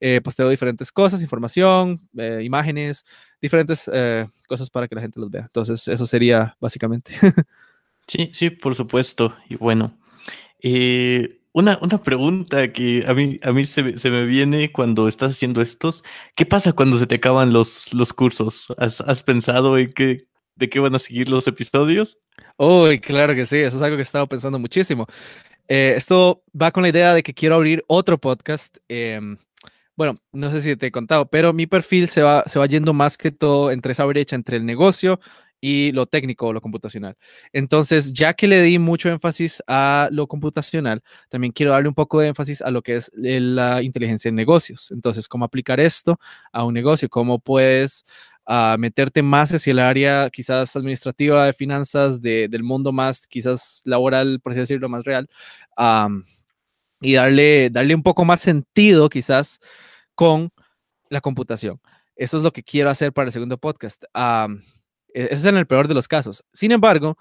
eh, 0.00 0.20
posteo 0.22 0.48
diferentes 0.48 0.92
cosas, 0.92 1.22
información, 1.22 2.00
eh, 2.16 2.40
imágenes, 2.42 3.04
diferentes 3.40 3.90
eh, 3.92 4.26
cosas 4.48 4.70
para 4.70 4.88
que 4.88 4.94
la 4.94 5.00
gente 5.00 5.20
los 5.20 5.30
vea. 5.30 5.42
Entonces, 5.42 5.86
eso 5.88 6.06
sería 6.06 6.56
básicamente. 6.60 7.14
sí, 8.08 8.30
sí, 8.32 8.50
por 8.50 8.74
supuesto. 8.74 9.36
Y 9.48 9.56
bueno, 9.56 9.98
eh, 10.62 11.40
una, 11.52 11.78
una, 11.82 12.02
pregunta 12.02 12.72
que 12.72 13.04
a 13.06 13.14
mí, 13.14 13.38
a 13.42 13.52
mí 13.52 13.64
se, 13.64 13.82
me 13.82 14.24
viene 14.24 14.72
cuando 14.72 15.08
estás 15.08 15.32
haciendo 15.32 15.60
estos. 15.60 16.02
¿Qué 16.34 16.46
pasa 16.46 16.72
cuando 16.72 16.98
se 16.98 17.06
te 17.06 17.16
acaban 17.16 17.52
los, 17.52 17.92
los 17.92 18.12
cursos? 18.12 18.68
¿Has, 18.78 19.00
has 19.02 19.22
pensado 19.22 19.78
en 19.78 19.92
qué, 19.92 20.26
de 20.56 20.68
qué 20.68 20.80
van 20.80 20.94
a 20.94 20.98
seguir 20.98 21.28
los 21.28 21.46
episodios? 21.46 22.18
Uy, 22.56 23.00
claro 23.00 23.34
que 23.34 23.46
sí, 23.46 23.58
eso 23.58 23.76
es 23.76 23.82
algo 23.82 23.96
que 23.96 24.02
he 24.02 24.04
estado 24.04 24.28
pensando 24.28 24.58
muchísimo. 24.58 25.06
Eh, 25.68 25.94
esto 25.96 26.42
va 26.60 26.70
con 26.70 26.82
la 26.82 26.90
idea 26.90 27.14
de 27.14 27.22
que 27.22 27.34
quiero 27.34 27.54
abrir 27.54 27.84
otro 27.86 28.18
podcast. 28.18 28.76
Eh, 28.88 29.20
bueno, 29.96 30.16
no 30.32 30.50
sé 30.50 30.60
si 30.60 30.76
te 30.76 30.86
he 30.86 30.90
contado, 30.90 31.26
pero 31.26 31.52
mi 31.52 31.66
perfil 31.66 32.08
se 32.08 32.22
va, 32.22 32.44
se 32.46 32.58
va 32.58 32.66
yendo 32.66 32.92
más 32.92 33.16
que 33.16 33.30
todo 33.30 33.70
entre 33.70 33.92
esa 33.92 34.04
brecha 34.04 34.34
entre 34.36 34.56
el 34.56 34.66
negocio 34.66 35.20
y 35.60 35.92
lo 35.92 36.04
técnico 36.06 36.48
o 36.48 36.52
lo 36.52 36.60
computacional. 36.60 37.16
Entonces, 37.52 38.12
ya 38.12 38.34
que 38.34 38.48
le 38.48 38.60
di 38.60 38.78
mucho 38.78 39.08
énfasis 39.08 39.62
a 39.66 40.08
lo 40.12 40.26
computacional, 40.26 41.02
también 41.30 41.52
quiero 41.52 41.72
darle 41.72 41.88
un 41.88 41.94
poco 41.94 42.20
de 42.20 42.28
énfasis 42.28 42.60
a 42.60 42.70
lo 42.70 42.82
que 42.82 42.96
es 42.96 43.10
la 43.14 43.82
inteligencia 43.82 44.28
en 44.28 44.34
negocios. 44.34 44.90
Entonces, 44.90 45.26
cómo 45.26 45.46
aplicar 45.46 45.80
esto 45.80 46.18
a 46.52 46.64
un 46.64 46.74
negocio, 46.74 47.08
cómo 47.08 47.38
puedes 47.38 48.04
a 48.46 48.76
meterte 48.78 49.22
más 49.22 49.52
hacia 49.52 49.70
el 49.72 49.78
área 49.78 50.30
quizás 50.30 50.76
administrativa 50.76 51.46
de 51.46 51.52
finanzas, 51.52 52.20
de, 52.20 52.48
del 52.48 52.62
mundo 52.62 52.92
más 52.92 53.26
quizás 53.26 53.82
laboral, 53.84 54.40
por 54.40 54.52
así 54.52 54.60
decirlo, 54.60 54.88
más 54.88 55.04
real, 55.04 55.28
um, 55.76 56.22
y 57.00 57.14
darle, 57.14 57.70
darle 57.70 57.94
un 57.94 58.02
poco 58.02 58.24
más 58.24 58.40
sentido 58.40 59.08
quizás 59.08 59.60
con 60.14 60.52
la 61.08 61.20
computación. 61.20 61.80
eso 62.16 62.36
es 62.36 62.42
lo 62.42 62.52
que 62.52 62.62
quiero 62.62 62.90
hacer 62.90 63.12
para 63.12 63.26
el 63.26 63.32
segundo 63.32 63.58
podcast. 63.58 64.04
Um, 64.14 64.62
es 65.14 65.44
en 65.44 65.56
el 65.56 65.66
peor 65.66 65.88
de 65.88 65.94
los 65.94 66.08
casos. 66.08 66.44
Sin 66.52 66.72
embargo, 66.72 67.16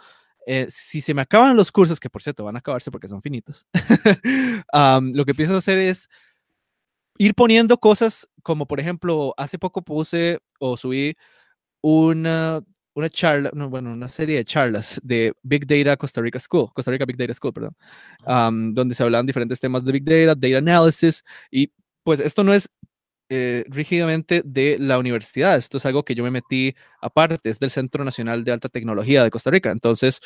eh, 0.45 0.65
si 0.69 0.99
se 0.99 1.13
me 1.13 1.21
acaban 1.21 1.55
los 1.55 1.71
cursos, 1.71 1.99
que 1.99 2.09
por 2.09 2.21
cierto 2.21 2.43
van 2.43 2.55
a 2.55 2.59
acabarse 2.59 2.91
porque 2.91 3.07
son 3.07 3.21
finitos, 3.21 3.65
lo 5.13 5.25
que 5.25 5.35
pienso 5.35 5.55
hacer 5.55 5.77
es 5.77 6.09
ir 7.17 7.35
poniendo 7.35 7.77
cosas 7.77 8.27
como, 8.43 8.67
por 8.67 8.79
ejemplo, 8.79 9.33
hace 9.37 9.59
poco 9.59 9.81
puse 9.83 10.39
o 10.59 10.77
subí 10.77 11.15
una, 11.81 12.61
una 12.95 13.09
charla, 13.09 13.51
bueno, 13.53 13.93
una 13.93 14.07
serie 14.07 14.37
de 14.37 14.45
charlas 14.45 14.99
de 15.03 15.33
Big 15.43 15.65
Data 15.67 15.97
Costa 15.97 16.21
Rica 16.21 16.39
School, 16.39 16.69
Costa 16.73 16.91
Rica 16.91 17.05
Big 17.05 17.17
Data 17.17 17.33
School, 17.33 17.53
perdón, 17.53 17.75
donde 18.75 18.95
se 18.95 19.03
hablan 19.03 19.25
diferentes 19.25 19.59
temas 19.59 19.85
de 19.85 19.91
Big 19.91 20.03
Data, 20.03 20.35
Data 20.35 20.57
Analysis, 20.57 21.23
y 21.51 21.71
pues 22.03 22.19
esto 22.19 22.43
no 22.43 22.53
es 22.53 22.69
eh, 23.29 23.63
rígidamente 23.67 24.43
de 24.45 24.77
la 24.79 24.99
universidad. 24.99 25.57
Esto 25.57 25.77
es 25.77 25.85
algo 25.85 26.03
que 26.03 26.13
yo 26.15 26.23
me 26.23 26.31
metí 26.31 26.75
aparte, 27.01 27.49
es 27.49 27.59
del 27.59 27.71
Centro 27.71 28.03
Nacional 28.03 28.43
de 28.43 28.51
Alta 28.51 28.69
Tecnología 28.69 29.23
de 29.23 29.31
Costa 29.31 29.49
Rica. 29.49 29.71
Entonces, 29.71 30.19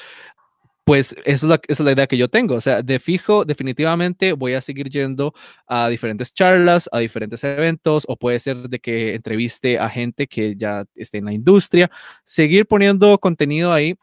pues 0.88 1.14
esa 1.26 1.26
es, 1.26 1.44
la, 1.44 1.60
esa 1.68 1.92
idea 1.92 2.08
que 2.08 2.16
yo 2.16 2.30
tengo. 2.30 2.56
O 2.56 2.62
sea, 2.62 2.82
de 2.82 2.98
fijo, 3.00 3.44
definitivamente 3.44 4.32
voy 4.32 4.54
a 4.54 4.62
seguir 4.62 4.88
yendo 4.88 5.34
a 5.68 5.90
diferentes 5.90 6.34
charlas, 6.34 6.88
a 6.94 7.00
diferentes 7.00 7.44
eventos, 7.44 8.06
o 8.08 8.16
puede 8.16 8.40
ser 8.40 8.70
de 8.70 8.80
que 8.80 9.14
entreviste 9.14 9.80
a 9.80 9.90
gente 9.90 10.28
que 10.28 10.56
ya 10.56 10.86
esté 10.96 11.18
en 11.18 11.26
la 11.26 11.34
industria, 11.34 11.92
seguir 12.24 12.68
poniendo 12.68 13.18
contenido 13.20 13.74
ahí. 13.74 13.96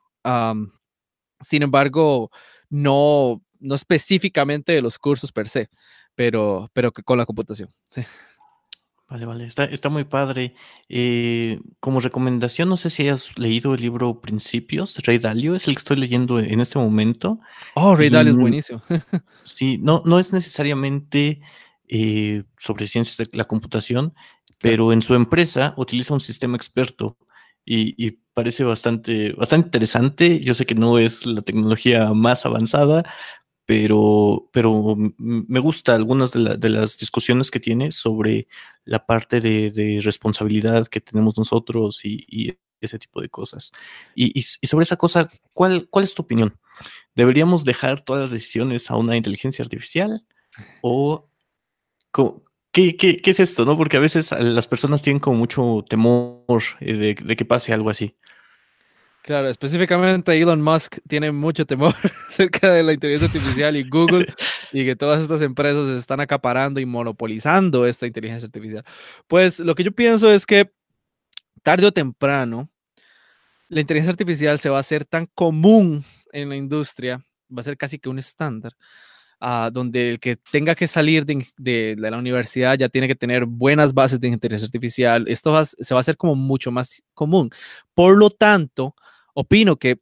sin 1.41 1.63
embargo, 1.63 2.31
no, 2.69 3.43
no 3.61 3.75
específicamente 3.75 4.73
de 4.73 4.83
los 4.83 4.99
cursos 4.99 5.33
per 5.33 5.49
se, 5.49 5.71
pero, 6.15 6.71
pero 6.75 6.93
con 6.93 7.17
la 7.17 7.25
computación. 7.25 7.71
Sí. 7.91 8.03
Vale, 9.09 9.27
vale, 9.27 9.45
está, 9.45 9.65
está 9.65 9.91
muy 9.91 10.05
padre. 10.05 10.55
Eh, 10.89 11.61
como 11.79 12.01
recomendación, 12.01 12.69
no 12.69 12.77
sé 12.77 12.89
si 12.89 13.03
hayas 13.03 13.39
leído 13.39 13.75
el 13.75 13.83
libro 13.83 14.21
Principios, 14.21 14.97
Rey 14.99 15.19
Dalio, 15.19 15.55
es 15.55 15.69
el 15.69 15.75
que 15.75 15.81
estoy 15.81 15.99
leyendo 15.99 16.41
en 16.41 16.61
este 16.61 16.79
momento. 16.79 17.39
Oh, 17.75 17.95
Rey 17.95 18.09
Dalio 18.09 18.33
es 18.33 18.39
buenísimo. 18.39 18.83
sí, 19.45 19.79
no, 19.79 20.03
no 20.07 20.19
es 20.19 20.33
necesariamente 20.33 21.41
eh, 21.87 22.45
sobre 22.57 22.87
ciencias 22.87 23.19
de 23.19 23.37
la 23.37 23.45
computación, 23.45 24.15
pero 24.59 24.91
en 24.93 25.03
su 25.03 25.15
empresa 25.15 25.75
utiliza 25.77 26.15
un 26.15 26.21
sistema 26.21 26.57
experto 26.57 27.19
y, 27.65 27.95
y, 28.05 28.19
parece 28.33 28.65
bastante, 28.65 29.33
bastante 29.33 29.69
interesante. 29.69 30.41
Yo 30.41 30.55
sé 30.55 30.67
que 30.67 30.75
no 30.75 30.99
es 30.99 31.25
la 31.25 31.43
tecnología 31.43 32.13
más 32.15 32.45
avanzada, 32.47 33.05
pero, 33.67 34.49
pero 34.53 34.95
me 35.19 35.61
gusta 35.61 35.95
algunas 35.95 36.33
de, 36.33 36.69
las 36.69 36.99
discusiones 36.99 37.51
que 37.51 37.61
tiene 37.61 37.91
sobre 37.91 38.47
la 38.85 39.07
parte 39.07 39.41
de, 39.41 40.01
responsabilidad 40.03 40.87
que 40.87 41.01
tenemos 41.01 41.39
nosotros 41.39 42.05
y, 42.05 42.59
ese 42.81 42.99
tipo 42.99 43.23
de 43.23 43.31
cosas. 43.31 43.73
Y, 44.15 44.43
sobre 44.43 44.83
esa 44.83 44.97
cosa, 44.97 45.31
¿cuál, 45.55 45.89
¿cuál 45.89 46.05
es 46.05 46.15
tu 46.15 46.23
opinión? 46.23 46.59
¿Deberíamos 47.15 47.65
dejar 47.65 48.03
todas 48.03 48.23
las 48.23 48.31
decisiones 48.31 48.91
a 48.91 48.97
una 48.97 49.17
inteligencia 49.17 49.63
artificial? 49.63 50.27
¿O 50.83 51.31
qué, 52.73 52.97
qué, 52.97 53.23
qué 53.23 53.31
es 53.31 53.41
esto? 53.41 53.65
¿no? 53.65 53.79
Porque 53.79 53.97
a 53.97 54.01
veces 54.01 54.31
las 54.33 54.69
personas 54.69 55.01
tienen 55.01 55.21
como 55.21 55.39
mucho 55.39 55.83
temor 55.89 56.45
eh, 56.81 57.15
de 57.19 57.37
que 57.37 57.45
pase 57.47 57.73
algo 57.73 57.89
así. 57.89 58.17
Claro, 59.25 59.49
específicamente 59.49 60.39
Elon 60.39 60.61
Musk 60.61 60.99
tiene 61.09 61.33
mucho 61.33 61.65
temor 61.65 61.95
acerca 62.29 62.71
de 62.71 62.83
la 62.83 62.93
inteligencia 62.93 63.27
artificial 63.27 63.75
y 63.75 63.89
Google 63.89 64.27
y 64.71 64.85
que 64.85 64.97
todas 64.97 65.23
estas 65.23 65.41
empresas 65.41 65.89
se 65.89 65.97
están 65.97 66.21
acaparando 66.21 66.79
y 66.79 66.85
monopolizando 66.85 67.87
esta 67.87 68.07
inteligencia 68.07 68.45
artificial. 68.45 68.85
Pues 69.27 69.61
lo 69.61 69.75
que 69.75 69.83
yo 69.83 69.93
pienso 69.93 70.31
es 70.31 70.45
que 70.45 70.71
tarde 71.63 71.87
o 71.87 71.93
temprano 71.93 72.69
la 73.71 73.81
inteligencia 73.81 74.11
artificial 74.11 74.59
se 74.59 74.69
va 74.69 74.77
a 74.77 74.81
hacer 74.81 75.07
tan 75.07 75.25
común 75.35 76.05
en 76.31 76.51
la 76.51 76.57
industria, 76.57 77.25
va 77.51 77.61
a 77.61 77.65
ser 77.65 77.79
casi 77.79 77.99
que 77.99 78.11
un 78.11 78.19
estándar, 78.19 78.75
uh, 79.41 79.71
donde 79.73 80.11
el 80.11 80.21
que 80.21 80.37
tenga 80.53 80.75
que 80.75 80.87
salir 80.87 81.25
de, 81.25 81.47
de, 81.57 81.97
de, 81.99 82.11
la 82.11 82.19
universidad 82.19 82.77
ya 82.77 82.91
tiene 82.91 83.09
que 83.09 83.17
tener 83.17 83.47
buenas 83.47 83.95
bases 83.95 84.21
de 84.21 84.29
inteligencia 84.29 84.67
artificial. 84.67 85.25
Esto 85.29 85.51
va, 85.51 85.65
se 85.65 85.95
va 85.95 86.01
a 86.01 86.03
hacer 86.03 86.19
como 86.19 86.35
mucho 86.35 86.71
más 86.71 87.03
común. 87.15 87.49
Por 87.95 88.19
lo 88.19 88.29
tanto, 88.29 88.95
opino 89.35 89.77
que 89.77 89.99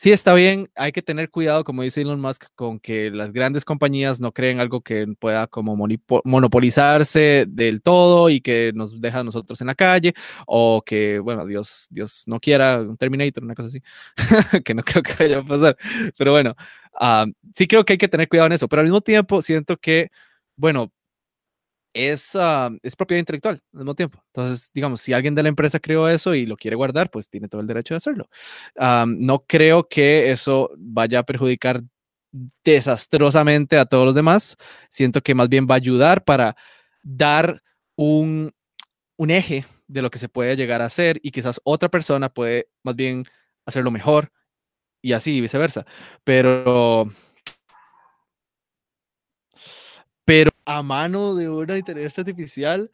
sí 0.00 0.12
está 0.12 0.32
bien, 0.32 0.66
hay 0.76 0.92
que 0.92 1.02
tener 1.02 1.30
cuidado, 1.30 1.62
como 1.62 1.82
dice 1.82 2.00
Elon 2.00 2.20
Musk, 2.20 2.44
con 2.54 2.80
que 2.80 3.10
las 3.10 3.32
grandes 3.34 3.66
compañías 3.66 4.18
no 4.18 4.32
creen 4.32 4.58
algo 4.58 4.80
que 4.80 5.06
pueda 5.18 5.46
como 5.46 5.76
monopolizarse 6.24 7.44
del 7.46 7.82
todo 7.82 8.30
y 8.30 8.40
que 8.40 8.72
nos 8.74 8.98
deja 8.98 9.20
a 9.20 9.24
nosotros 9.24 9.60
en 9.60 9.66
la 9.66 9.74
calle, 9.74 10.14
o 10.46 10.82
que, 10.86 11.18
bueno, 11.18 11.44
Dios, 11.44 11.86
Dios 11.90 12.22
no 12.26 12.40
quiera 12.40 12.80
un 12.80 12.96
Terminator, 12.96 13.44
una 13.44 13.54
cosa 13.54 13.68
así, 13.68 13.82
que 14.64 14.72
no 14.74 14.82
creo 14.82 15.02
que 15.02 15.12
vaya 15.18 15.38
a 15.40 15.44
pasar. 15.44 15.76
Pero 16.16 16.32
bueno, 16.32 16.54
uh, 16.98 17.30
sí 17.54 17.66
creo 17.66 17.84
que 17.84 17.92
hay 17.94 17.98
que 17.98 18.08
tener 18.08 18.28
cuidado 18.28 18.46
en 18.46 18.52
eso, 18.54 18.68
pero 18.68 18.80
al 18.80 18.86
mismo 18.86 19.02
tiempo 19.02 19.42
siento 19.42 19.76
que, 19.76 20.10
bueno, 20.56 20.92
es, 21.92 22.34
uh, 22.34 22.76
es 22.82 22.96
propiedad 22.96 23.20
intelectual 23.20 23.62
al 23.72 23.78
mismo 23.78 23.94
tiempo. 23.94 24.22
Entonces, 24.26 24.70
digamos, 24.72 25.00
si 25.00 25.12
alguien 25.12 25.34
de 25.34 25.42
la 25.42 25.48
empresa 25.48 25.80
creó 25.80 26.08
eso 26.08 26.34
y 26.34 26.46
lo 26.46 26.56
quiere 26.56 26.76
guardar, 26.76 27.10
pues 27.10 27.28
tiene 27.28 27.48
todo 27.48 27.60
el 27.60 27.66
derecho 27.66 27.94
de 27.94 27.96
hacerlo. 27.96 28.28
Um, 28.76 29.16
no 29.18 29.44
creo 29.46 29.88
que 29.88 30.30
eso 30.30 30.70
vaya 30.76 31.20
a 31.20 31.22
perjudicar 31.24 31.82
desastrosamente 32.64 33.76
a 33.76 33.86
todos 33.86 34.04
los 34.06 34.14
demás. 34.14 34.56
Siento 34.88 35.20
que 35.20 35.34
más 35.34 35.48
bien 35.48 35.66
va 35.68 35.74
a 35.74 35.78
ayudar 35.78 36.24
para 36.24 36.56
dar 37.02 37.62
un, 37.96 38.52
un 39.16 39.30
eje 39.30 39.64
de 39.88 40.02
lo 40.02 40.10
que 40.10 40.18
se 40.18 40.28
puede 40.28 40.56
llegar 40.56 40.82
a 40.82 40.86
hacer 40.86 41.18
y 41.22 41.32
quizás 41.32 41.60
otra 41.64 41.88
persona 41.88 42.28
puede 42.28 42.68
más 42.84 42.94
bien 42.94 43.24
hacerlo 43.66 43.90
mejor 43.90 44.32
y 45.02 45.12
así 45.12 45.40
viceversa. 45.40 45.84
Pero 46.24 47.10
pero 50.24 50.50
a 50.70 50.84
mano 50.84 51.34
de 51.34 51.50
una 51.50 51.76
inteligencia 51.76 52.20
artificial, 52.20 52.92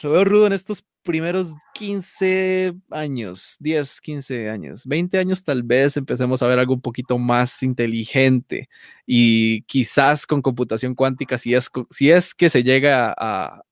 lo 0.00 0.12
veo 0.12 0.24
rudo 0.24 0.46
en 0.46 0.54
estos 0.54 0.82
primeros 1.02 1.52
15 1.74 2.74
años, 2.90 3.56
10, 3.60 4.00
15 4.00 4.48
años, 4.48 4.86
20 4.86 5.18
años 5.18 5.44
tal 5.44 5.62
vez 5.62 5.98
empecemos 5.98 6.42
a 6.42 6.46
ver 6.46 6.58
algo 6.58 6.72
un 6.72 6.80
poquito 6.80 7.18
más 7.18 7.62
inteligente 7.62 8.70
y 9.04 9.62
quizás 9.64 10.26
con 10.26 10.40
computación 10.40 10.94
cuántica, 10.94 11.36
si 11.36 11.54
es, 11.54 11.70
si 11.90 12.10
es 12.10 12.34
que 12.34 12.48
se 12.48 12.62
llega 12.62 13.14
a, 13.16 13.62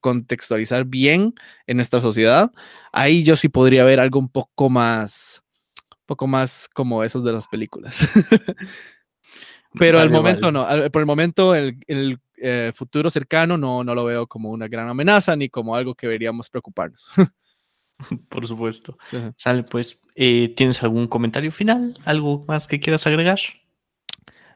contextualizar 0.00 0.84
bien 0.84 1.34
en 1.66 1.78
nuestra 1.78 2.02
sociedad, 2.02 2.52
ahí 2.92 3.24
yo 3.24 3.36
sí 3.36 3.48
podría 3.48 3.84
ver 3.84 4.00
algo 4.00 4.18
un 4.18 4.28
poco 4.28 4.68
más, 4.68 5.42
poco 6.04 6.26
más 6.26 6.68
como 6.74 7.02
esos 7.02 7.24
de 7.24 7.32
las 7.32 7.48
películas. 7.48 8.06
Pero 9.74 10.00
al 10.00 10.10
momento 10.10 10.50
no, 10.50 10.66
por 10.90 11.00
el 11.00 11.06
momento, 11.06 11.54
el, 11.54 11.78
el 11.86 12.18
eh, 12.36 12.72
futuro 12.74 13.10
cercano 13.10 13.56
no, 13.56 13.82
no 13.82 13.94
lo 13.94 14.04
veo 14.04 14.26
como 14.26 14.50
una 14.50 14.68
gran 14.68 14.88
amenaza 14.88 15.34
ni 15.36 15.48
como 15.48 15.74
algo 15.74 15.94
que 15.94 16.06
deberíamos 16.06 16.48
preocuparnos. 16.48 17.10
por 18.28 18.46
supuesto. 18.46 18.96
Sale, 19.36 19.64
pues, 19.64 20.00
eh, 20.14 20.54
¿tienes 20.56 20.82
algún 20.82 21.06
comentario 21.06 21.50
final? 21.52 21.98
¿Algo 22.04 22.44
más 22.46 22.66
que 22.66 22.80
quieras 22.80 23.06
agregar? 23.06 23.38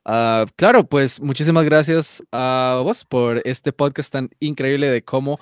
Uh, 0.05 0.47
claro, 0.57 0.85
pues 0.85 1.21
muchísimas 1.21 1.65
gracias 1.65 2.23
a 2.33 2.81
vos 2.83 3.05
por 3.05 3.41
este 3.45 3.73
podcast 3.73 4.13
tan 4.13 4.31
increíble 4.41 4.91
de 4.91 5.05
cómo 5.05 5.39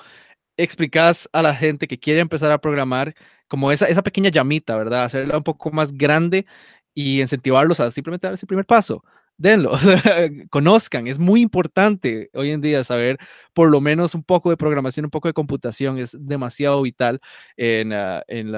explicas 0.56 1.28
a 1.32 1.40
la 1.42 1.54
gente 1.54 1.88
que 1.88 1.98
quiere 1.98 2.20
empezar 2.20 2.52
a 2.52 2.60
programar 2.60 3.14
como 3.48 3.72
esa, 3.72 3.86
esa 3.86 4.02
pequeña 4.02 4.30
llamita, 4.30 4.76
¿verdad? 4.76 5.04
Hacerla 5.04 5.38
un 5.38 5.42
poco 5.42 5.70
más 5.70 5.92
grande 5.92 6.46
y 6.94 7.22
incentivarlos 7.22 7.80
a 7.80 7.90
simplemente 7.90 8.26
dar 8.26 8.34
ese 8.34 8.46
primer 8.46 8.66
paso 8.66 9.02
denlo, 9.40 9.72
conozcan, 10.50 11.06
es 11.06 11.18
muy 11.18 11.40
importante 11.40 12.28
hoy 12.34 12.50
en 12.50 12.60
día 12.60 12.84
saber 12.84 13.16
por 13.54 13.70
lo 13.70 13.80
menos 13.80 14.14
un 14.14 14.22
poco 14.22 14.50
de 14.50 14.58
programación, 14.58 15.06
un 15.06 15.10
poco 15.10 15.28
de 15.28 15.32
computación, 15.32 15.98
es 15.98 16.14
demasiado 16.20 16.82
vital 16.82 17.20
en, 17.56 17.92
en 17.92 18.54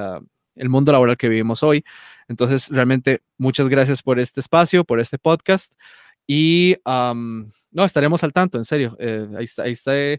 el 0.57 0.69
mundo 0.69 0.91
laboral 0.91 1.17
que 1.17 1.29
vivimos 1.29 1.63
hoy. 1.63 1.85
Entonces, 2.27 2.69
realmente, 2.69 3.23
muchas 3.39 3.69
gracias 3.69 4.03
por 4.03 4.19
este 4.19 4.41
espacio, 4.41 4.85
por 4.85 4.99
este 4.99 5.19
podcast 5.19 5.75
y 6.27 6.77
no, 6.85 7.85
estaremos 7.85 8.25
al 8.25 8.33
tanto, 8.33 8.59
en 8.59 8.65
serio, 8.65 8.97
eh, 8.99 9.29
ahí 9.39 9.73
está 9.73 9.95
eh, 9.95 10.19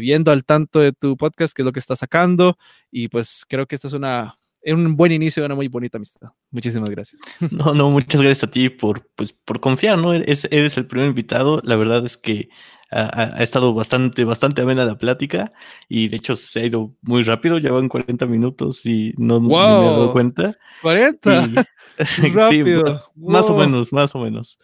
viendo 0.00 0.32
al 0.32 0.44
tanto 0.44 0.80
de 0.80 0.92
tu 0.92 1.16
podcast, 1.16 1.54
qué 1.54 1.62
es 1.62 1.66
lo 1.66 1.72
que 1.72 1.78
está 1.78 1.94
sacando 1.94 2.58
y 2.90 3.06
pues 3.06 3.44
creo 3.48 3.66
que 3.66 3.76
esta 3.76 3.86
es 3.86 3.94
una 3.94 4.40
un 4.74 4.96
buen 4.96 5.12
inicio 5.12 5.42
de 5.42 5.46
una 5.46 5.54
muy 5.54 5.68
bonita 5.68 5.98
amistad. 5.98 6.30
Muchísimas 6.50 6.90
gracias. 6.90 7.20
No, 7.50 7.74
no, 7.74 7.90
muchas 7.90 8.20
gracias 8.20 8.44
a 8.44 8.50
ti 8.50 8.68
por, 8.68 9.06
pues, 9.14 9.32
por 9.32 9.60
confiar, 9.60 9.98
¿no? 9.98 10.12
Eres, 10.14 10.46
eres 10.50 10.76
el 10.76 10.86
primer 10.86 11.08
invitado. 11.08 11.60
La 11.64 11.76
verdad 11.76 12.04
es 12.04 12.16
que 12.16 12.48
ha, 12.90 13.36
ha, 13.38 13.42
estado 13.42 13.74
bastante, 13.74 14.24
bastante 14.24 14.62
amena 14.62 14.84
la 14.84 14.96
plática 14.96 15.52
y 15.88 16.08
de 16.08 16.16
hecho 16.16 16.36
se 16.36 16.60
ha 16.60 16.66
ido 16.66 16.94
muy 17.02 17.22
rápido. 17.22 17.58
Ya 17.58 17.72
van 17.72 17.88
40 17.88 18.26
minutos 18.26 18.84
y 18.86 19.14
no, 19.16 19.40
me 19.40 19.54
he 19.54 19.58
dado 19.58 20.12
cuenta. 20.12 20.56
40. 20.82 21.48
rápido. 22.32 23.10
Más 23.16 23.48
o 23.50 23.56
menos, 23.56 23.92
más 23.92 24.14
o 24.14 24.20
menos. 24.20 24.58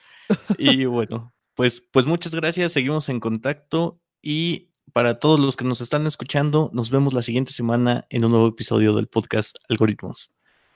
Y 0.59 0.85
bueno, 0.85 1.33
pues, 1.55 1.83
pues 1.93 2.07
muchas 2.07 2.35
gracias. 2.35 2.73
Seguimos 2.73 3.09
en 3.09 3.21
contacto 3.21 4.01
y 4.23 4.71
para 4.93 5.19
todos 5.19 5.41
los 5.41 5.57
que 5.57 5.65
nos 5.65 5.81
están 5.81 6.07
escuchando, 6.07 6.71
nos 6.73 6.91
vemos 6.91 7.13
la 7.15 7.23
siguiente 7.23 7.53
semana 7.53 8.07
en 8.11 8.25
un 8.25 8.33
nuevo 8.33 8.49
episodio 8.49 8.93
del 8.93 9.09
podcast 9.09 9.57
Algoritmos. 9.69 10.31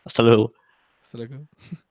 Hasta 0.05 0.23
luego. 0.23 0.53
Hasta 1.01 1.19
luego. 1.19 1.47